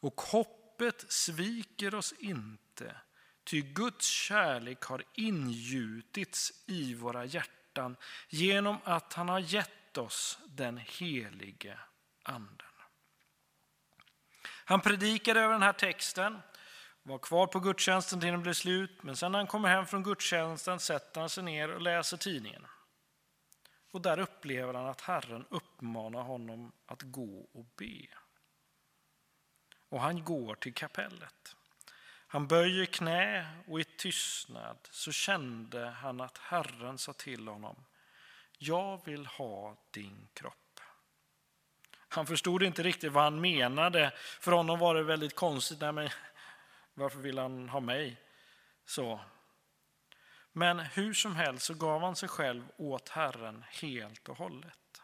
Och 0.00 0.20
hoppet 0.20 1.12
sviker 1.12 1.94
oss 1.94 2.14
inte, 2.18 2.96
ty 3.44 3.62
Guds 3.62 4.06
kärlek 4.06 4.84
har 4.84 5.04
ingjutits 5.14 6.52
i 6.66 6.94
våra 6.94 7.24
hjärtan 7.24 7.96
genom 8.28 8.78
att 8.84 9.12
han 9.12 9.28
har 9.28 9.38
gett 9.38 9.98
oss 9.98 10.38
den 10.46 10.76
helige 10.76 11.78
anden. 12.22 12.68
Han 14.64 14.80
predikade 14.80 15.40
över 15.40 15.52
den 15.52 15.62
här 15.62 15.72
texten, 15.72 16.38
var 17.02 17.18
kvar 17.18 17.46
på 17.46 17.60
gudstjänsten 17.60 18.20
till 18.20 18.30
den 18.30 18.42
blev 18.42 18.52
slut, 18.52 19.02
men 19.02 19.16
sen 19.16 19.32
när 19.32 19.38
han 19.38 19.46
kommer 19.46 19.68
hem 19.68 19.86
från 19.86 20.02
gudstjänsten 20.02 20.80
sätter 20.80 21.20
han 21.20 21.30
sig 21.30 21.44
ner 21.44 21.68
och 21.68 21.80
läser 21.80 22.16
tidningen. 22.16 22.66
Och 23.90 24.00
där 24.00 24.18
upplever 24.18 24.74
han 24.74 24.86
att 24.86 25.00
Herren 25.00 25.44
uppmanar 25.50 26.22
honom 26.22 26.72
att 26.86 27.02
gå 27.02 27.48
och 27.52 27.66
be. 27.76 28.06
Och 29.88 30.00
han 30.00 30.24
går 30.24 30.54
till 30.54 30.74
kapellet. 30.74 31.56
Han 32.30 32.46
böjer 32.46 32.86
knä 32.86 33.48
och 33.66 33.80
i 33.80 33.84
tystnad 33.84 34.78
så 34.90 35.12
kände 35.12 35.86
han 35.86 36.20
att 36.20 36.38
Herren 36.38 36.98
sa 36.98 37.12
till 37.12 37.48
honom, 37.48 37.84
jag 38.58 39.04
vill 39.04 39.26
ha 39.26 39.76
din 39.90 40.28
kropp. 40.32 40.80
Han 42.08 42.26
förstod 42.26 42.62
inte 42.62 42.82
riktigt 42.82 43.12
vad 43.12 43.24
han 43.24 43.40
menade. 43.40 44.12
För 44.16 44.52
honom 44.52 44.78
var 44.78 44.94
det 44.94 45.02
väldigt 45.02 45.34
konstigt. 45.34 45.80
Nej, 45.80 45.92
men 45.92 46.08
varför 46.94 47.18
vill 47.18 47.38
han 47.38 47.68
ha 47.68 47.80
mig? 47.80 48.16
Så 48.84 49.20
men 50.58 50.78
hur 50.78 51.14
som 51.14 51.36
helst 51.36 51.66
så 51.66 51.74
gav 51.74 52.00
han 52.00 52.16
sig 52.16 52.28
själv 52.28 52.64
åt 52.76 53.08
Herren 53.08 53.64
helt 53.68 54.28
och 54.28 54.38
hållet. 54.38 55.02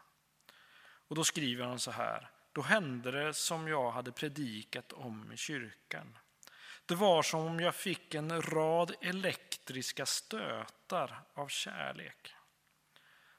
Och 1.09 1.17
då 1.17 1.25
skriver 1.25 1.65
han 1.65 1.79
så 1.79 1.91
här. 1.91 2.31
Då 2.53 2.63
hände 2.63 3.11
det 3.11 3.35
som 3.35 3.69
jag 3.69 3.91
hade 3.91 4.13
predikat 4.13 4.93
om 4.93 5.33
i 5.33 5.37
kyrkan. 5.37 6.19
Det 6.87 6.95
var 6.95 7.23
som 7.23 7.41
om 7.41 7.61
jag 7.61 7.75
fick 7.75 8.15
en 8.15 8.43
rad 8.43 8.95
elektriska 9.01 10.07
stötar 10.07 11.23
av 11.35 11.49
kärlek. 11.49 12.35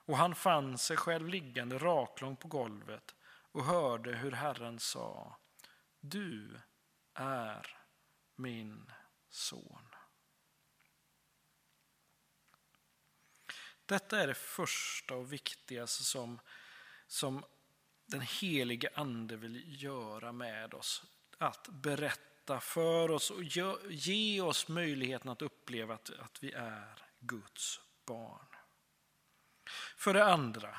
Och 0.06 0.17
han 0.17 0.36
fann 0.36 0.78
sig 0.78 0.97
själv 0.97 1.28
liggande 1.28 1.78
raklång 1.78 2.36
på 2.36 2.47
golvet 2.47 3.15
och 3.51 3.65
hörde 3.65 4.15
hur 4.15 4.32
Herren 4.32 4.80
sa 4.80 5.38
Du 5.99 6.60
är 7.13 7.78
min 8.36 8.91
son. 9.30 9.95
Detta 13.86 14.19
är 14.19 14.28
det 14.28 14.34
första 14.34 15.15
och 15.15 15.34
viktigaste 15.34 16.04
som, 16.04 16.39
som 17.08 17.45
den 18.06 18.21
helige 18.21 18.89
Ande 18.93 19.36
vill 19.36 19.84
göra 19.84 20.32
med 20.32 20.74
oss. 20.74 21.04
Att 21.38 21.67
berätta 21.67 22.60
för 22.60 23.12
oss 23.12 23.32
och 23.32 23.43
ge 23.89 24.41
oss 24.41 24.67
möjligheten 24.67 25.32
att 25.32 25.41
uppleva 25.41 25.93
att, 25.93 26.10
att 26.19 26.43
vi 26.43 26.52
är 26.52 27.08
Guds 27.19 27.80
barn. 28.06 28.45
För 29.98 30.13
det 30.13 30.26
andra 30.26 30.78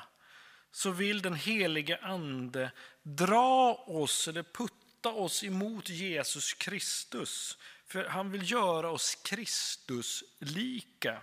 så 0.71 0.91
vill 0.91 1.21
den 1.21 1.33
helige 1.33 1.97
Ande 2.01 2.71
dra 3.03 3.73
oss 3.73 4.27
eller 4.27 4.43
putta 4.43 5.09
oss 5.09 5.43
emot 5.43 5.89
Jesus 5.89 6.53
Kristus. 6.53 7.57
För 7.85 8.05
han 8.05 8.31
vill 8.31 8.51
göra 8.51 8.91
oss 8.91 9.15
Kristus 9.15 10.23
lika. 10.39 11.21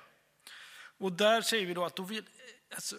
Och 1.05 1.13
där 1.13 1.43
säger 1.43 1.67
vi 1.67 1.75
då 1.75 1.85
att 1.85 1.97
då 1.97 2.03
vill, 2.03 2.25
alltså, 2.75 2.97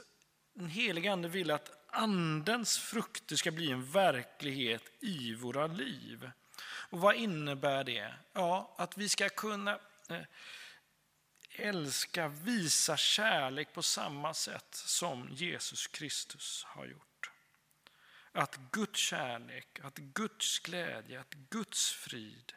den 0.54 0.68
helige 0.68 1.12
Ande 1.12 1.28
vill 1.28 1.52
att 1.52 1.72
Andens 1.88 2.78
frukter 2.78 3.36
ska 3.36 3.52
bli 3.52 3.72
en 3.72 3.86
verklighet 3.91 4.84
i 5.00 5.34
våra 5.34 5.68
liv. 5.68 6.32
Och 6.63 7.00
vad 7.00 7.15
innebär 7.15 7.84
det? 7.84 8.13
Ja, 8.34 8.76
att 8.78 8.98
vi 8.98 9.10
ska 9.10 9.30
kunna 9.30 9.80
eh, 10.10 10.22
älska, 11.50 12.28
visa 12.28 12.98
kärlek 12.98 13.74
på 13.74 13.82
samma 13.82 14.34
sätt 14.34 14.76
som 14.76 15.30
Jesus 15.32 15.88
Kristus 15.88 16.63
har 16.65 16.86
gjort. 16.86 17.32
Att 18.32 18.60
Guds 18.72 19.00
kärlek, 19.00 19.80
att 19.84 19.98
Guds 19.98 20.60
glädje, 20.60 21.20
att 21.20 21.34
Guds 21.34 21.91
frid, 21.91 22.54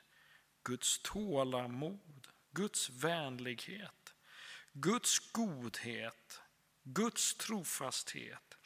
Guds 0.63 0.99
tålamod, 1.03 2.27
Guds 2.51 2.91
vänlighet, 2.91 3.98
Guds 4.81 5.19
godhet, 5.33 6.41
Guds 6.83 7.35
trofasthet, 7.35 8.59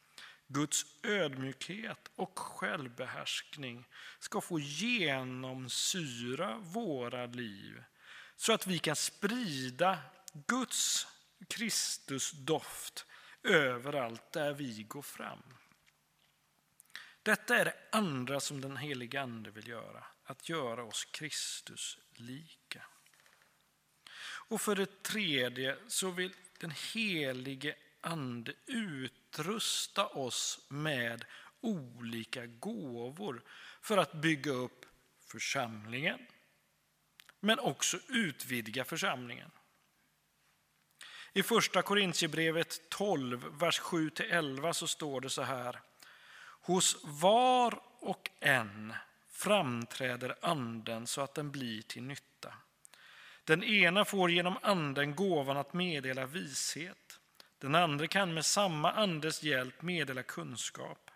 Guds 0.46 0.86
ödmjukhet 1.02 2.10
och 2.16 2.38
självbehärskning 2.38 3.88
ska 4.18 4.40
få 4.40 4.58
genomsyra 4.60 6.58
våra 6.58 7.26
liv 7.26 7.84
så 8.36 8.52
att 8.52 8.66
vi 8.66 8.78
kan 8.78 8.96
sprida 8.96 9.98
Guds 10.46 11.06
Kristus 11.48 12.32
doft 12.32 13.06
överallt 13.42 14.32
där 14.32 14.52
vi 14.52 14.82
går 14.82 15.02
fram. 15.02 15.42
Detta 17.22 17.56
är 17.56 17.64
det 17.64 17.76
andra 17.92 18.40
som 18.40 18.60
den 18.60 18.76
helige 18.76 19.22
Ande 19.22 19.50
vill 19.50 19.68
göra, 19.68 20.04
att 20.24 20.48
göra 20.48 20.84
oss 20.84 21.04
Kristus 21.04 21.98
lik. 22.14 22.61
Och 24.52 24.60
för 24.60 24.74
det 24.74 25.02
tredje 25.02 25.76
så 25.88 26.10
vill 26.10 26.34
den 26.58 26.72
helige 26.92 27.74
Ande 28.00 28.52
utrusta 28.66 30.06
oss 30.06 30.66
med 30.68 31.24
olika 31.60 32.46
gåvor 32.46 33.42
för 33.80 33.98
att 33.98 34.12
bygga 34.12 34.52
upp 34.52 34.86
församlingen, 35.26 36.18
men 37.40 37.58
också 37.58 37.98
utvidga 38.08 38.84
församlingen. 38.84 39.50
I 41.32 41.42
första 41.42 41.82
Korintierbrevet 41.82 42.90
12, 42.90 43.58
vers 43.58 43.80
7-11 43.80 44.72
så 44.72 44.86
står 44.86 45.20
det 45.20 45.30
så 45.30 45.42
här. 45.42 45.80
Hos 46.60 46.96
var 47.04 47.82
och 48.00 48.30
en 48.40 48.94
framträder 49.30 50.36
anden 50.42 51.06
så 51.06 51.20
att 51.20 51.34
den 51.34 51.50
blir 51.50 51.82
till 51.82 52.02
nytta. 52.02 52.54
Den 53.44 53.64
ena 53.64 54.04
får 54.04 54.30
genom 54.30 54.58
anden 54.62 55.14
gåvan 55.14 55.56
att 55.56 55.72
meddela 55.72 56.26
vishet. 56.26 57.18
Den 57.58 57.74
andra 57.74 58.06
kan 58.06 58.34
med 58.34 58.46
samma 58.46 58.92
andes 58.92 59.42
hjälp 59.42 59.82
meddela 59.82 60.22
kunskap. 60.22 61.10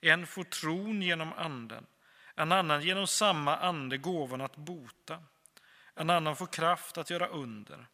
En 0.00 0.26
får 0.26 0.44
tron 0.44 1.02
genom 1.02 1.32
anden, 1.32 1.86
en 2.34 2.52
annan 2.52 2.82
genom 2.82 3.06
samma 3.06 3.56
ande 3.56 3.98
gåvan 3.98 4.40
att 4.40 4.56
bota. 4.56 5.22
En 5.94 6.10
annan 6.10 6.36
får 6.36 6.46
kraft 6.46 6.98
att 6.98 7.10
göra 7.10 7.26
under. 7.26 7.86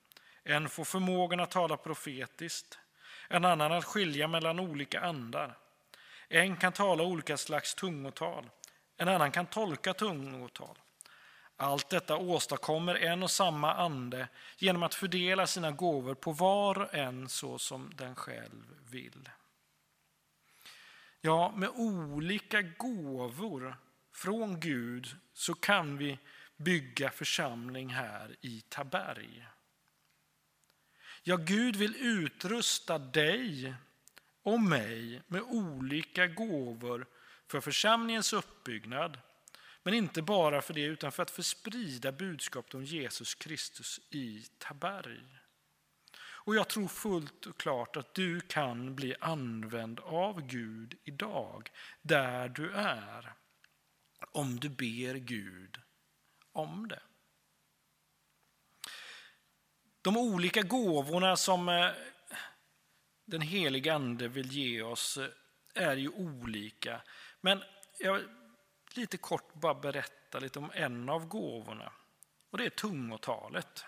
En 0.45 0.69
får 0.69 0.85
förmågan 0.85 1.41
att 1.41 1.51
tala 1.51 1.77
profetiskt, 1.77 2.79
en 3.29 3.45
annan 3.45 3.73
att 3.73 3.85
skilja 3.85 4.29
mellan 4.29 4.61
olika 4.61 5.01
andar. 5.01 5.57
En 6.29 6.57
kan 6.57 6.73
tala 6.73 7.03
olika 7.03 7.37
slags 7.37 7.75
tungotal, 7.75 8.51
en 8.97 9.09
annan 9.09 9.31
kan 9.31 9.47
tolka 9.47 9.95
tungotal. 9.95 10.79
Allt 11.61 11.89
detta 11.89 12.17
åstadkommer 12.17 12.95
en 12.95 13.23
och 13.23 13.31
samma 13.31 13.75
ande 13.75 14.29
genom 14.59 14.83
att 14.83 14.95
fördela 14.95 15.47
sina 15.47 15.71
gåvor 15.71 16.15
på 16.15 16.33
var 16.33 16.79
och 16.79 16.95
en 16.95 17.29
så 17.29 17.59
som 17.59 17.93
den 17.97 18.15
själv 18.15 18.65
vill. 18.91 19.29
Ja, 21.21 21.53
med 21.57 21.69
olika 21.69 22.63
gåvor 22.63 23.77
från 24.13 24.61
Gud 24.61 25.17
så 25.33 25.55
kan 25.55 25.97
vi 25.97 26.19
bygga 26.57 27.11
församling 27.11 27.89
här 27.89 28.37
i 28.41 28.61
Taberg. 28.61 29.47
Ja, 31.23 31.37
Gud 31.37 31.77
vill 31.77 31.97
utrusta 31.97 32.99
dig 32.99 33.75
och 34.43 34.61
mig 34.61 35.23
med 35.27 35.43
olika 35.43 36.27
gåvor 36.27 37.07
för 37.47 37.61
församlingens 37.61 38.33
uppbyggnad. 38.33 39.19
Men 39.89 39.95
inte 39.95 40.23
bara 40.23 40.63
för 40.63 40.75
det, 40.75 40.81
utan 40.81 41.13
för 41.13 41.23
att 41.23 41.45
sprida 41.45 42.13
budskapet 42.13 42.75
om 42.75 42.85
Jesus 42.85 43.35
Kristus 43.35 44.01
i 44.11 44.47
Taberg. 44.59 45.25
Och 46.21 46.55
jag 46.55 46.69
tror 46.69 46.89
fullt 46.89 47.47
och 47.47 47.61
klart 47.61 47.97
att 47.97 48.15
du 48.15 48.41
kan 48.41 48.95
bli 48.95 49.15
använd 49.21 50.01
av 50.01 50.41
Gud 50.41 50.99
idag, 51.05 51.71
där 52.03 52.49
du 52.49 52.73
är. 52.73 53.33
Om 54.33 54.61
du 54.61 54.69
ber 54.69 55.15
Gud 55.15 55.81
om 56.53 56.89
det. 56.89 57.03
De 60.03 60.17
olika 60.17 60.63
gåvorna 60.63 61.37
som 61.37 61.69
eh, 61.69 61.91
den 63.25 63.41
helige 63.41 63.95
Ande 63.95 64.29
vill 64.29 64.53
ge 64.53 64.83
oss 64.83 65.17
eh, 65.17 65.29
är 65.75 65.97
ju 65.97 66.09
olika. 66.09 67.03
Men 67.41 67.63
jag 67.99 68.38
lite 68.99 69.17
kort 69.17 69.55
bara 69.55 69.75
berätta 69.75 70.39
lite 70.39 70.59
om 70.59 70.71
en 70.75 71.09
av 71.09 71.27
gåvorna. 71.27 71.93
Och 72.51 72.59
det 72.59 72.65
är 72.65 72.71
tungotalet. 72.71 73.85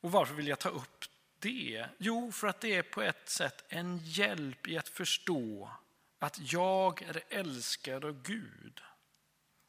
Och 0.00 0.12
varför 0.12 0.34
vill 0.34 0.48
jag 0.48 0.58
ta 0.58 0.68
upp 0.68 1.04
det? 1.38 1.86
Jo, 1.98 2.32
för 2.32 2.46
att 2.46 2.60
det 2.60 2.74
är 2.74 2.82
på 2.82 3.02
ett 3.02 3.28
sätt 3.28 3.64
en 3.68 3.98
hjälp 3.98 4.68
i 4.68 4.78
att 4.78 4.88
förstå 4.88 5.70
att 6.18 6.52
jag 6.52 7.02
är 7.02 7.22
älskad 7.28 8.04
av 8.04 8.22
Gud 8.22 8.80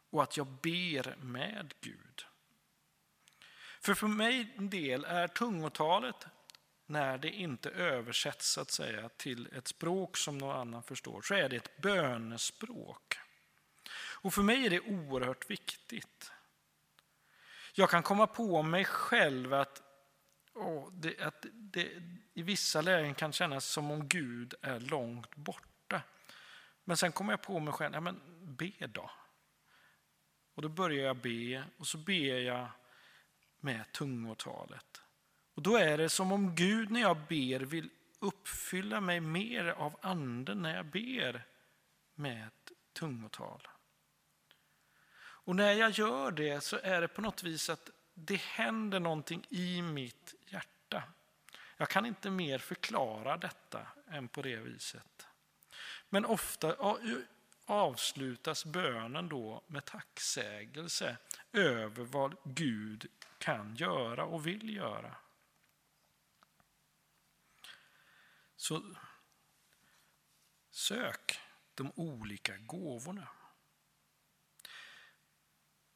och 0.09 0.23
att 0.23 0.37
jag 0.37 0.47
ber 0.47 1.15
med 1.15 1.73
Gud. 1.81 2.25
För 3.81 3.93
för 3.93 4.07
mig 4.07 4.53
del 4.57 5.05
är 5.05 5.27
tungotalet, 5.27 6.27
när 6.85 7.17
det 7.17 7.29
inte 7.29 7.69
översätts 7.69 8.51
så 8.51 8.61
att 8.61 8.71
säga, 8.71 9.09
till 9.09 9.49
ett 9.53 9.67
språk 9.67 10.17
som 10.17 10.37
någon 10.37 10.57
annan 10.57 10.83
förstår, 10.83 11.21
så 11.21 11.33
är 11.33 11.49
det 11.49 11.55
ett 11.55 11.77
bönespråk. 11.77 13.17
Och 14.23 14.33
för 14.33 14.41
mig 14.41 14.65
är 14.65 14.69
det 14.69 14.79
oerhört 14.79 15.49
viktigt. 15.49 16.31
Jag 17.73 17.89
kan 17.89 18.03
komma 18.03 18.27
på 18.27 18.63
mig 18.63 18.85
själv 18.85 19.53
att, 19.53 19.81
åh, 20.53 20.91
det, 20.93 21.19
att 21.19 21.45
det 21.51 21.91
i 22.33 22.41
vissa 22.41 22.81
lägen 22.81 23.15
kan 23.15 23.33
kännas 23.33 23.65
som 23.65 23.91
om 23.91 24.07
Gud 24.07 24.53
är 24.61 24.79
långt 24.79 25.35
borta. 25.35 26.01
Men 26.83 26.97
sen 26.97 27.11
kommer 27.11 27.33
jag 27.33 27.41
på 27.41 27.59
mig 27.59 27.73
själv, 27.73 27.93
ja, 27.93 27.99
men 27.99 28.21
be 28.55 28.87
då. 28.87 29.11
Och 30.53 30.61
då 30.61 30.69
börjar 30.69 31.05
jag 31.05 31.17
be 31.17 31.63
och 31.77 31.87
så 31.87 31.97
ber 31.97 32.39
jag 32.39 32.67
med 33.59 33.91
tungotalet. 33.91 35.01
Och 35.53 35.61
då 35.61 35.75
är 35.75 35.97
det 35.97 36.09
som 36.09 36.31
om 36.31 36.55
Gud 36.55 36.91
när 36.91 37.01
jag 37.01 37.17
ber 37.17 37.59
vill 37.59 37.89
uppfylla 38.19 39.01
mig 39.01 39.19
mer 39.19 39.65
av 39.65 39.99
anden 40.01 40.61
när 40.61 40.75
jag 40.75 40.85
ber 40.85 41.45
med 42.15 42.51
tungotal. 42.93 43.67
Och 45.43 45.55
när 45.55 45.73
jag 45.73 45.91
gör 45.91 46.31
det 46.31 46.61
så 46.61 46.79
är 46.83 47.01
det 47.01 47.07
på 47.07 47.21
något 47.21 47.43
vis 47.43 47.69
att 47.69 47.89
det 48.13 48.41
händer 48.41 48.99
någonting 48.99 49.45
i 49.49 49.81
mitt 49.81 50.35
hjärta. 50.45 51.03
Jag 51.77 51.89
kan 51.89 52.05
inte 52.05 52.29
mer 52.29 52.59
förklara 52.59 53.37
detta 53.37 53.87
än 54.07 54.27
på 54.27 54.41
det 54.41 54.55
viset. 54.55 55.27
Men 56.09 56.25
ofta 56.25 56.75
avslutas 57.65 58.65
bönen 58.65 59.29
då 59.29 59.63
med 59.67 59.85
tacksägelse 59.85 61.17
över 61.51 62.03
vad 62.03 62.35
Gud 62.43 63.07
kan 63.37 63.75
göra 63.75 64.25
och 64.25 64.47
vill 64.47 64.75
göra. 64.75 65.15
Så 68.55 68.95
Sök 70.71 71.39
de 71.75 71.91
olika 71.95 72.57
gåvorna. 72.57 73.27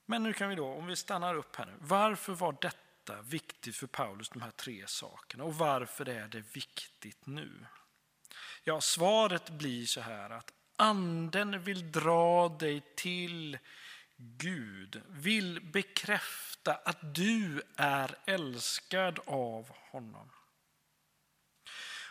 Men 0.09 0.23
nu 0.23 0.33
kan 0.33 0.49
vi 0.49 0.55
då, 0.55 0.67
om 0.67 0.87
vi 0.87 0.95
stannar 0.95 1.35
upp 1.35 1.55
här 1.55 1.65
nu. 1.65 1.73
Varför 1.79 2.33
var 2.33 2.57
detta 2.61 3.21
viktigt 3.21 3.75
för 3.75 3.87
Paulus, 3.87 4.29
de 4.29 4.41
här 4.41 4.51
tre 4.51 4.83
sakerna? 4.87 5.43
Och 5.43 5.55
varför 5.55 6.09
är 6.09 6.27
det 6.27 6.55
viktigt 6.55 7.25
nu? 7.25 7.65
Ja, 8.63 8.81
svaret 8.81 9.49
blir 9.49 9.85
så 9.85 10.01
här 10.01 10.29
att 10.29 10.53
anden 10.75 11.63
vill 11.63 11.91
dra 11.91 12.49
dig 12.49 12.81
till 12.95 13.57
Gud, 14.15 15.01
vill 15.07 15.61
bekräfta 15.61 16.73
att 16.73 17.15
du 17.15 17.61
är 17.75 18.15
älskad 18.25 19.19
av 19.25 19.69
honom. 19.91 20.29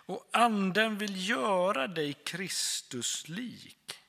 Och 0.06 0.28
anden 0.32 0.98
vill 0.98 1.28
göra 1.28 1.86
dig 1.86 2.12
Kristuslik. 2.12 4.05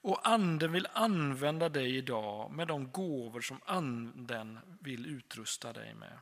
Och 0.00 0.28
anden 0.28 0.72
vill 0.72 0.88
använda 0.92 1.68
dig 1.68 1.96
idag 1.96 2.50
med 2.50 2.68
de 2.68 2.92
gåvor 2.92 3.40
som 3.40 3.60
anden 3.64 4.58
vill 4.80 5.06
utrusta 5.06 5.72
dig 5.72 5.94
med. 5.94 6.18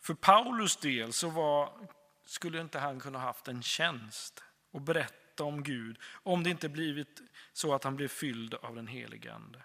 För 0.00 0.14
Paulus 0.14 0.76
del 0.76 1.12
så 1.12 1.30
var, 1.30 1.88
skulle 2.24 2.60
inte 2.60 2.78
han 2.78 3.00
kunna 3.00 3.18
haft 3.18 3.48
en 3.48 3.62
tjänst 3.62 4.44
och 4.70 4.80
berätta 4.80 5.44
om 5.44 5.62
Gud 5.62 5.98
om 6.22 6.42
det 6.42 6.50
inte 6.50 6.68
blivit 6.68 7.20
så 7.52 7.74
att 7.74 7.84
han 7.84 7.96
blev 7.96 8.08
fylld 8.08 8.54
av 8.54 8.74
den 8.74 8.86
helige 8.86 9.32
Ande. 9.32 9.62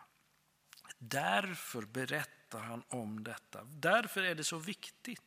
Därför 0.98 1.82
berättar 1.82 2.60
han 2.60 2.84
om 2.88 3.24
detta. 3.24 3.64
Därför 3.64 4.24
är 4.24 4.36
det 4.36 4.44
så 4.44 4.58
viktigt. 4.58 5.22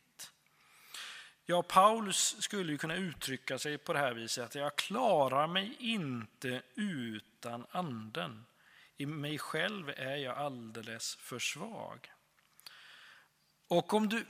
Ja, 1.49 1.63
Paulus 1.63 2.35
skulle 2.39 2.71
ju 2.71 2.77
kunna 2.77 2.95
uttrycka 2.95 3.59
sig 3.59 3.77
på 3.77 3.93
det 3.93 3.99
här 3.99 4.13
viset 4.13 4.45
att 4.45 4.55
jag 4.55 4.75
klarar 4.75 5.47
mig 5.47 5.75
inte 5.79 6.61
utan 6.75 7.65
anden. 7.71 8.45
I 8.97 9.05
mig 9.05 9.37
själv 9.37 9.89
är 9.89 10.15
jag 10.15 10.37
alldeles 10.37 11.15
för 11.15 11.39
svag. 11.39 12.11
Och 13.67 13.93
om 13.93 14.09
du 14.09 14.25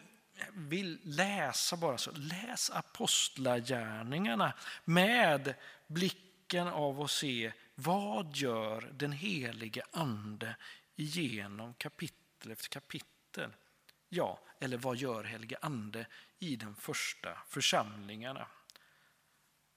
vill 0.54 1.00
läsa 1.04 1.78
bara 1.78 1.98
så, 1.98 2.12
läs 2.12 2.70
apostlagärningarna 2.70 4.54
med 4.86 5.56
blicken 5.88 6.68
av 6.68 7.02
att 7.02 7.12
se 7.12 7.52
vad 7.76 8.36
gör 8.36 8.90
den 8.94 9.12
helige 9.12 9.84
ande 9.92 10.56
genom 10.96 11.74
kapitel 11.74 12.52
efter 12.52 12.70
kapitel. 12.70 13.52
Ja, 14.10 14.40
eller 14.60 14.78
vad 14.78 14.98
gör 14.98 15.24
helige 15.24 15.58
ande 15.62 16.08
i 16.40 16.56
de 16.56 16.76
första 16.76 17.38
församlingarna? 17.48 18.48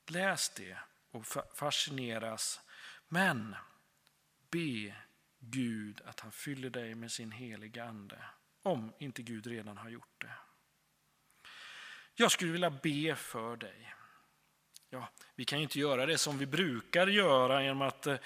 Läs 0.07 0.51
det 0.55 0.79
och 1.11 1.27
fascineras. 1.55 2.61
Men 3.09 3.57
be 4.51 4.95
Gud 5.39 6.01
att 6.05 6.21
han 6.21 6.33
fyller 6.33 6.71
dig 6.71 6.95
med 6.95 7.13
sin 7.13 7.33
heliga 7.33 7.85
ande. 7.85 8.19
Om 8.63 8.93
inte 8.99 9.23
Gud 9.23 9.47
redan 9.47 9.77
har 9.77 9.89
gjort 9.89 10.15
det. 10.21 10.33
Jag 12.15 12.33
skulle 12.33 12.53
vilja 12.53 12.71
be 12.71 13.17
för 13.17 13.57
dig. 13.57 13.95
Ja, 14.91 15.09
vi 15.35 15.45
kan 15.45 15.59
ju 15.59 15.63
inte 15.63 15.79
göra 15.79 16.07
det 16.07 16.19
som 16.19 16.39
vi 16.39 16.47
brukar 16.47 17.07
göra 17.07 17.63
genom 17.63 17.83
att 17.83 18.07
eh, 18.07 18.17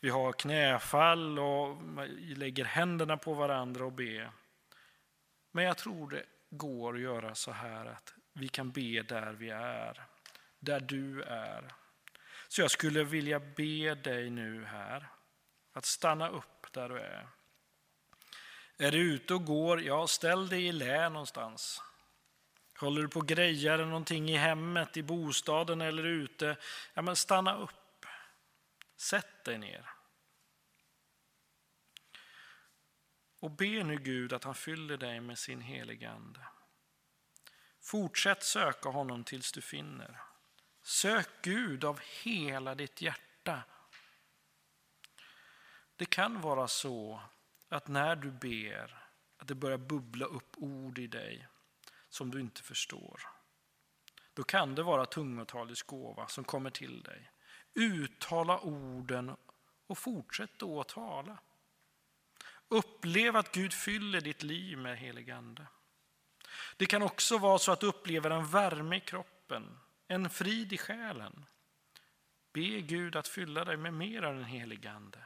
vi 0.00 0.10
har 0.10 0.32
knäfall 0.32 1.38
och 1.38 1.70
eh, 2.02 2.36
lägger 2.36 2.64
händerna 2.64 3.16
på 3.16 3.34
varandra 3.34 3.84
och 3.84 3.92
ber. 3.92 4.30
Men 5.54 5.64
jag 5.64 5.76
tror 5.76 6.10
det 6.10 6.24
går 6.50 6.94
att 6.94 7.00
göra 7.00 7.34
så 7.34 7.52
här 7.52 7.86
att 7.86 8.14
vi 8.32 8.48
kan 8.48 8.70
be 8.70 9.02
där 9.02 9.32
vi 9.32 9.50
är, 9.50 10.06
där 10.58 10.80
du 10.80 11.22
är. 11.22 11.74
Så 12.48 12.60
jag 12.60 12.70
skulle 12.70 13.04
vilja 13.04 13.40
be 13.40 13.94
dig 13.94 14.30
nu 14.30 14.64
här 14.64 15.08
att 15.72 15.84
stanna 15.84 16.28
upp 16.28 16.72
där 16.72 16.88
du 16.88 16.98
är. 16.98 17.28
Är 18.78 18.92
du 18.92 19.14
ute 19.14 19.34
och 19.34 19.44
går, 19.44 19.82
ja 19.82 20.06
ställ 20.06 20.48
dig 20.48 20.66
i 20.66 20.72
lä 20.72 21.08
någonstans. 21.08 21.82
Håller 22.78 23.02
du 23.02 23.08
på 23.08 23.18
och 23.18 23.28
grejar 23.28 23.78
någonting 23.78 24.30
i 24.30 24.36
hemmet, 24.36 24.96
i 24.96 25.02
bostaden 25.02 25.80
eller 25.80 26.04
ute, 26.04 26.56
ja 26.94 27.02
men 27.02 27.16
stanna 27.16 27.56
upp. 27.56 28.06
Sätt 28.96 29.44
dig 29.44 29.58
ner. 29.58 29.93
Och 33.44 33.50
be 33.50 33.84
nu 33.84 33.98
Gud 33.98 34.32
att 34.32 34.44
han 34.44 34.54
fyller 34.54 34.96
dig 34.96 35.20
med 35.20 35.38
sin 35.38 35.60
heliga 35.60 36.10
Ande. 36.10 36.40
Fortsätt 37.80 38.42
söka 38.42 38.88
honom 38.88 39.24
tills 39.24 39.52
du 39.52 39.60
finner. 39.60 40.20
Sök 40.82 41.28
Gud 41.42 41.84
av 41.84 42.00
hela 42.22 42.74
ditt 42.74 43.02
hjärta. 43.02 43.62
Det 45.96 46.04
kan 46.04 46.40
vara 46.40 46.68
så 46.68 47.20
att 47.68 47.88
när 47.88 48.16
du 48.16 48.30
ber, 48.30 49.04
att 49.36 49.48
det 49.48 49.54
börjar 49.54 49.78
bubbla 49.78 50.26
upp 50.26 50.56
ord 50.56 50.98
i 50.98 51.06
dig 51.06 51.48
som 52.08 52.30
du 52.30 52.40
inte 52.40 52.62
förstår. 52.62 53.20
Då 54.34 54.42
kan 54.42 54.74
det 54.74 54.82
vara 54.82 55.06
tungotalets 55.06 55.82
gåva 55.82 56.28
som 56.28 56.44
kommer 56.44 56.70
till 56.70 57.02
dig. 57.02 57.30
Uttala 57.74 58.58
orden 58.60 59.36
och 59.86 59.98
fortsätt 59.98 60.58
då 60.58 60.80
att 60.80 60.88
tala. 60.88 61.38
Upplev 62.68 63.36
att 63.36 63.52
Gud 63.52 63.72
fyller 63.72 64.20
ditt 64.20 64.42
liv 64.42 64.78
med 64.78 64.98
helig 64.98 65.30
ande. 65.30 65.66
Det 66.76 66.86
kan 66.86 67.02
också 67.02 67.38
vara 67.38 67.58
så 67.58 67.72
att 67.72 67.80
du 67.80 67.86
upplever 67.86 68.30
en 68.30 68.46
värme 68.46 68.96
i 68.96 69.00
kroppen, 69.00 69.78
en 70.08 70.30
frid 70.30 70.72
i 70.72 70.78
själen. 70.78 71.46
Be 72.54 72.80
Gud 72.80 73.16
att 73.16 73.28
fylla 73.28 73.64
dig 73.64 73.76
med 73.76 73.94
mer 73.94 74.22
av 74.22 74.34
den 74.34 74.44
helige 74.44 74.90
Ande. 74.90 75.18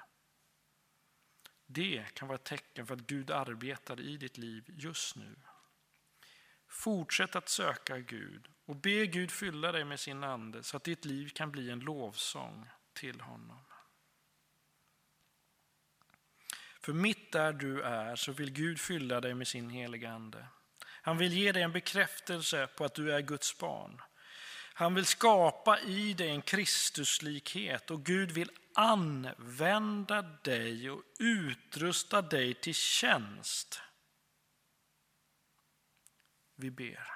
Det 1.66 2.14
kan 2.14 2.28
vara 2.28 2.38
ett 2.38 2.44
tecken 2.44 2.86
för 2.86 2.94
att 2.94 3.06
Gud 3.06 3.30
arbetar 3.30 4.00
i 4.00 4.16
ditt 4.16 4.38
liv 4.38 4.64
just 4.68 5.16
nu. 5.16 5.36
Fortsätt 6.68 7.36
att 7.36 7.48
söka 7.48 7.98
Gud 7.98 8.48
och 8.64 8.76
be 8.76 9.06
Gud 9.06 9.30
fylla 9.30 9.72
dig 9.72 9.84
med 9.84 10.00
sin 10.00 10.24
ande 10.24 10.62
så 10.62 10.76
att 10.76 10.84
ditt 10.84 11.04
liv 11.04 11.28
kan 11.28 11.50
bli 11.50 11.70
en 11.70 11.80
lovsång 11.80 12.68
till 12.92 13.20
honom. 13.20 13.67
För 16.88 16.92
mitt 16.92 17.32
där 17.32 17.52
du 17.52 17.82
är 17.82 18.16
så 18.16 18.32
vill 18.32 18.50
Gud 18.50 18.80
fylla 18.80 19.20
dig 19.20 19.34
med 19.34 19.48
sin 19.48 19.70
heliga 19.70 20.10
ande. 20.10 20.46
Han 20.80 21.18
vill 21.18 21.32
ge 21.32 21.52
dig 21.52 21.62
en 21.62 21.72
bekräftelse 21.72 22.66
på 22.66 22.84
att 22.84 22.94
du 22.94 23.12
är 23.12 23.20
Guds 23.20 23.58
barn. 23.58 24.00
Han 24.74 24.94
vill 24.94 25.06
skapa 25.06 25.80
i 25.80 26.14
dig 26.14 26.28
en 26.28 26.42
Kristuslikhet 26.42 27.90
och 27.90 28.04
Gud 28.04 28.30
vill 28.30 28.50
använda 28.74 30.22
dig 30.22 30.90
och 30.90 31.02
utrusta 31.18 32.22
dig 32.22 32.54
till 32.54 32.74
tjänst. 32.74 33.80
Vi 36.56 36.70
ber. 36.70 37.06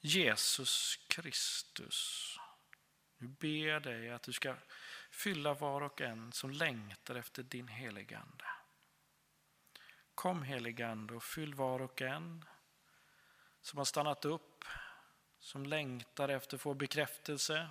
Jesus 0.00 0.98
Kristus, 1.08 2.36
nu 3.18 3.28
ber 3.28 3.66
jag 3.66 3.82
dig 3.82 4.10
att 4.10 4.22
du 4.22 4.32
ska 4.32 4.56
fylla 5.10 5.54
var 5.54 5.80
och 5.80 6.00
en 6.00 6.32
som 6.32 6.50
längtar 6.50 7.14
efter 7.14 7.42
din 7.42 7.68
heligande. 7.68 8.44
Kom 10.14 10.42
heligande 10.42 11.14
och 11.14 11.24
fyll 11.24 11.54
var 11.54 11.82
och 11.82 12.02
en 12.02 12.44
som 13.60 13.78
har 13.78 13.84
stannat 13.84 14.24
upp, 14.24 14.64
som 15.40 15.66
längtar 15.66 16.28
efter 16.28 16.56
att 16.56 16.60
få 16.60 16.74
bekräftelse 16.74 17.68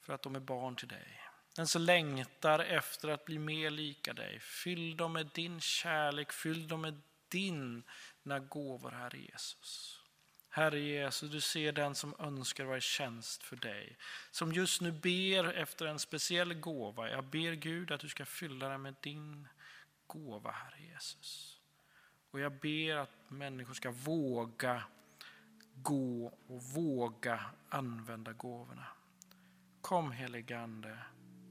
för 0.00 0.12
att 0.12 0.22
de 0.22 0.36
är 0.36 0.40
barn 0.40 0.76
till 0.76 0.88
dig. 0.88 1.20
Den 1.56 1.66
som 1.66 1.82
längtar 1.82 2.58
efter 2.58 3.08
att 3.08 3.24
bli 3.24 3.38
mer 3.38 3.70
lika 3.70 4.12
dig. 4.12 4.40
Fyll 4.40 4.96
dem 4.96 5.12
med 5.12 5.26
din 5.26 5.60
kärlek, 5.60 6.32
fyll 6.32 6.68
dem 6.68 6.80
med 6.80 7.00
dina 7.28 8.38
gåvor, 8.38 8.90
Herre 8.90 9.18
Jesus. 9.18 9.97
Herre 10.50 10.78
Jesus, 10.78 11.30
du 11.30 11.40
ser 11.40 11.72
den 11.72 11.94
som 11.94 12.14
önskar 12.18 12.64
vara 12.64 12.78
i 12.78 12.80
tjänst 12.80 13.42
för 13.42 13.56
dig. 13.56 13.96
Som 14.30 14.52
just 14.52 14.80
nu 14.80 14.92
ber 14.92 15.52
efter 15.52 15.86
en 15.86 15.98
speciell 15.98 16.54
gåva. 16.54 17.10
Jag 17.10 17.24
ber 17.24 17.52
Gud 17.52 17.92
att 17.92 18.00
du 18.00 18.08
ska 18.08 18.24
fylla 18.24 18.68
den 18.68 18.82
med 18.82 18.94
din 19.00 19.48
gåva, 20.06 20.50
Herre 20.50 20.80
Jesus. 20.92 21.60
Och 22.30 22.40
jag 22.40 22.52
ber 22.52 22.96
att 22.96 23.30
människor 23.30 23.74
ska 23.74 23.90
våga 23.90 24.84
gå 25.74 26.26
och 26.46 26.62
våga 26.62 27.40
använda 27.68 28.32
gåvorna. 28.32 28.86
Kom 29.80 30.12
helige 30.12 30.58
Ande, 30.58 30.98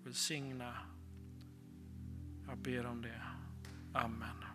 välsigna. 0.04 0.78
Jag 2.48 2.58
ber 2.58 2.86
om 2.86 3.02
det. 3.02 3.22
Amen. 3.94 4.47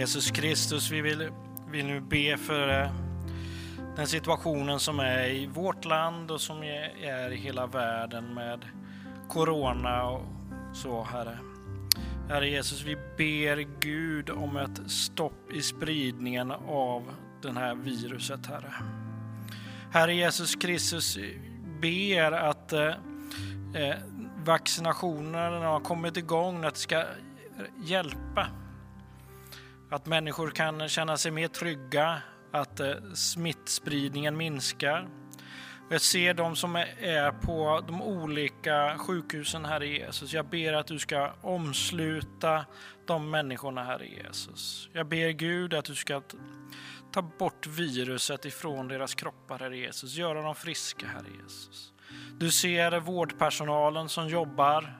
Jesus 0.00 0.30
Kristus, 0.30 0.90
vi 0.90 1.00
vill, 1.00 1.30
vill 1.70 1.86
nu 1.86 2.00
be 2.00 2.36
för 2.36 2.82
eh, 2.82 2.90
den 3.96 4.06
situationen 4.06 4.80
som 4.80 5.00
är 5.00 5.28
i 5.28 5.46
vårt 5.46 5.84
land 5.84 6.30
och 6.30 6.40
som 6.40 6.62
är 6.62 7.30
i 7.30 7.36
hela 7.36 7.66
världen 7.66 8.34
med 8.34 8.64
corona 9.28 10.04
och 10.04 10.22
så, 10.72 11.02
Herre. 11.02 11.38
Herre 12.28 12.48
Jesus, 12.48 12.82
vi 12.82 12.96
ber 12.96 13.80
Gud 13.80 14.30
om 14.30 14.56
ett 14.56 14.90
stopp 14.90 15.52
i 15.52 15.62
spridningen 15.62 16.50
av 16.68 17.02
det 17.42 17.52
här 17.52 17.74
viruset, 17.74 18.46
Herre. 18.46 18.74
Herre 19.90 20.14
Jesus 20.14 20.54
Kristus, 20.54 21.18
ber 21.80 22.32
att 22.32 22.72
eh, 22.72 22.88
eh 23.74 23.96
vaccinationerna 24.44 25.66
har 25.66 25.80
kommit 25.80 26.16
igång, 26.16 26.64
att 26.64 26.74
det 26.74 26.80
ska 26.80 27.04
hjälpa 27.84 28.46
att 29.90 30.06
människor 30.06 30.50
kan 30.50 30.88
känna 30.88 31.16
sig 31.16 31.30
mer 31.30 31.48
trygga, 31.48 32.22
att 32.52 32.80
eh, 32.80 32.94
smittspridningen 33.14 34.36
minskar. 34.36 35.08
Jag 35.90 36.00
ser 36.00 36.34
de 36.34 36.56
som 36.56 36.76
är 36.76 37.30
på 37.30 37.84
de 37.86 38.02
olika 38.02 38.98
sjukhusen, 38.98 39.64
Herre 39.64 39.86
Jesus. 39.86 40.32
Jag 40.32 40.46
ber 40.46 40.72
att 40.72 40.86
du 40.86 40.98
ska 40.98 41.32
omsluta 41.42 42.66
de 43.06 43.30
människorna, 43.30 43.84
Herre 43.84 44.06
Jesus. 44.06 44.88
Jag 44.92 45.06
ber 45.08 45.30
Gud 45.30 45.74
att 45.74 45.84
du 45.84 45.94
ska 45.94 46.22
ta 47.12 47.22
bort 47.22 47.66
viruset 47.66 48.44
ifrån 48.44 48.88
deras 48.88 49.14
kroppar, 49.14 49.58
Herre 49.58 49.76
Jesus. 49.76 50.14
Göra 50.14 50.42
dem 50.42 50.54
friska, 50.54 51.06
Herre 51.06 51.42
Jesus. 51.42 51.92
Du 52.38 52.50
ser 52.50 53.00
vårdpersonalen 53.00 54.08
som 54.08 54.28
jobbar 54.28 54.96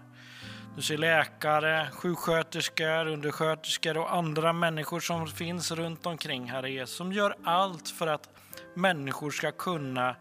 du 0.77 0.83
ser 0.83 0.99
läkare, 0.99 1.89
sjuksköterskor, 1.93 3.07
undersköterskor 3.07 3.97
och 3.97 4.15
andra 4.15 4.53
människor 4.53 5.01
som 5.01 5.27
finns 5.27 5.71
runt 5.71 6.07
omkring 6.07 6.51
Herre 6.51 6.71
Jesus, 6.71 6.97
som 6.97 7.13
gör 7.13 7.37
allt 7.45 7.89
för 7.89 8.07
att 8.07 8.29
människor 8.75 9.31
ska 9.31 9.53
kunna 9.53 10.17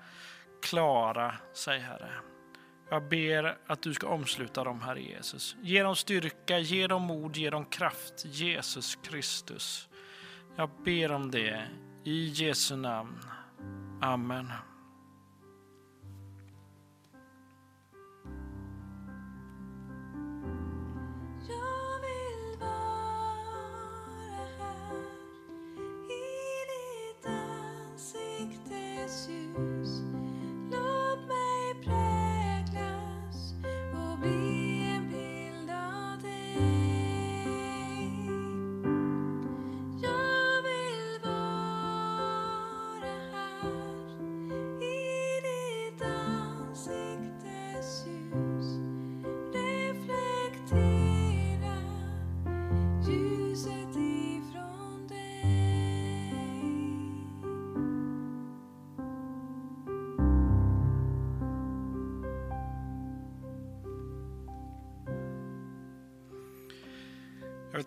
klara 0.61 1.35
sig, 1.53 1.79
Herre. 1.79 2.11
Jag 2.89 3.09
ber 3.09 3.57
att 3.67 3.81
du 3.81 3.93
ska 3.93 4.07
omsluta 4.07 4.63
dem, 4.63 4.81
Herre 4.81 5.01
Jesus. 5.01 5.55
Ge 5.61 5.83
dem 5.83 5.95
styrka, 5.95 6.59
ge 6.59 6.87
dem 6.87 7.01
mod, 7.01 7.37
ge 7.37 7.49
dem 7.49 7.65
kraft, 7.65 8.25
Jesus 8.25 8.95
Kristus. 8.95 9.89
Jag 10.55 10.69
ber 10.85 11.11
om 11.11 11.31
det 11.31 11.67
i 12.03 12.27
Jesu 12.27 12.75
namn. 12.75 13.19
Amen. 14.01 14.51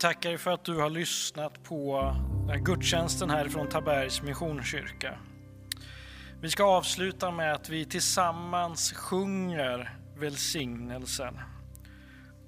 Tackar 0.02 0.28
dig 0.28 0.38
för 0.38 0.50
att 0.50 0.64
du 0.64 0.76
har 0.76 0.90
lyssnat 0.90 1.62
på 1.62 2.02
den 2.40 2.48
här 2.48 2.58
gudstjänsten 2.58 3.30
härifrån 3.30 3.68
Tabergs 3.68 4.22
Missionskyrka. 4.22 5.18
Vi 6.40 6.50
ska 6.50 6.64
avsluta 6.64 7.30
med 7.30 7.54
att 7.54 7.68
vi 7.68 7.84
tillsammans 7.84 8.92
sjunger 8.92 9.98
välsignelsen. 10.16 11.38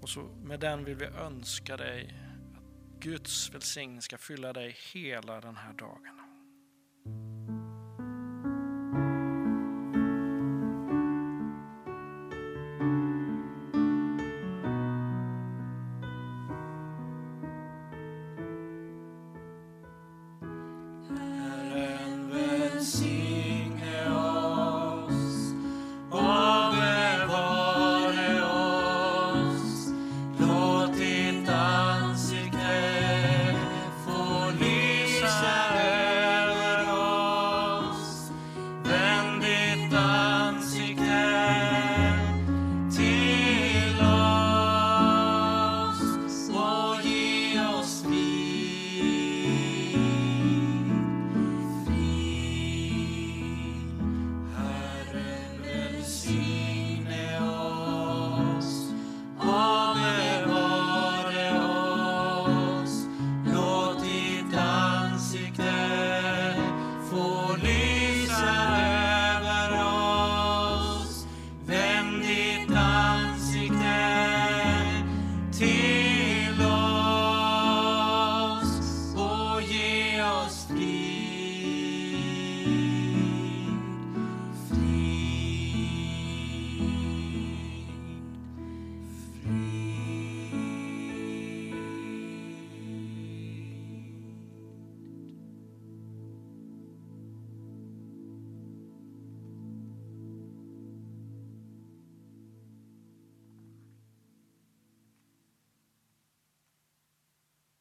Och 0.01 0.09
så 0.09 0.21
med 0.21 0.61
den 0.61 0.85
vill 0.85 0.97
vi 0.97 1.05
önska 1.05 1.77
dig 1.77 2.15
att 2.57 3.03
Guds 3.03 3.55
välsignelse 3.55 4.05
ska 4.05 4.19
fylla 4.19 4.53
dig 4.53 4.77
hela 4.93 5.41
den 5.41 5.57
här 5.57 5.73
dagen. 5.73 6.24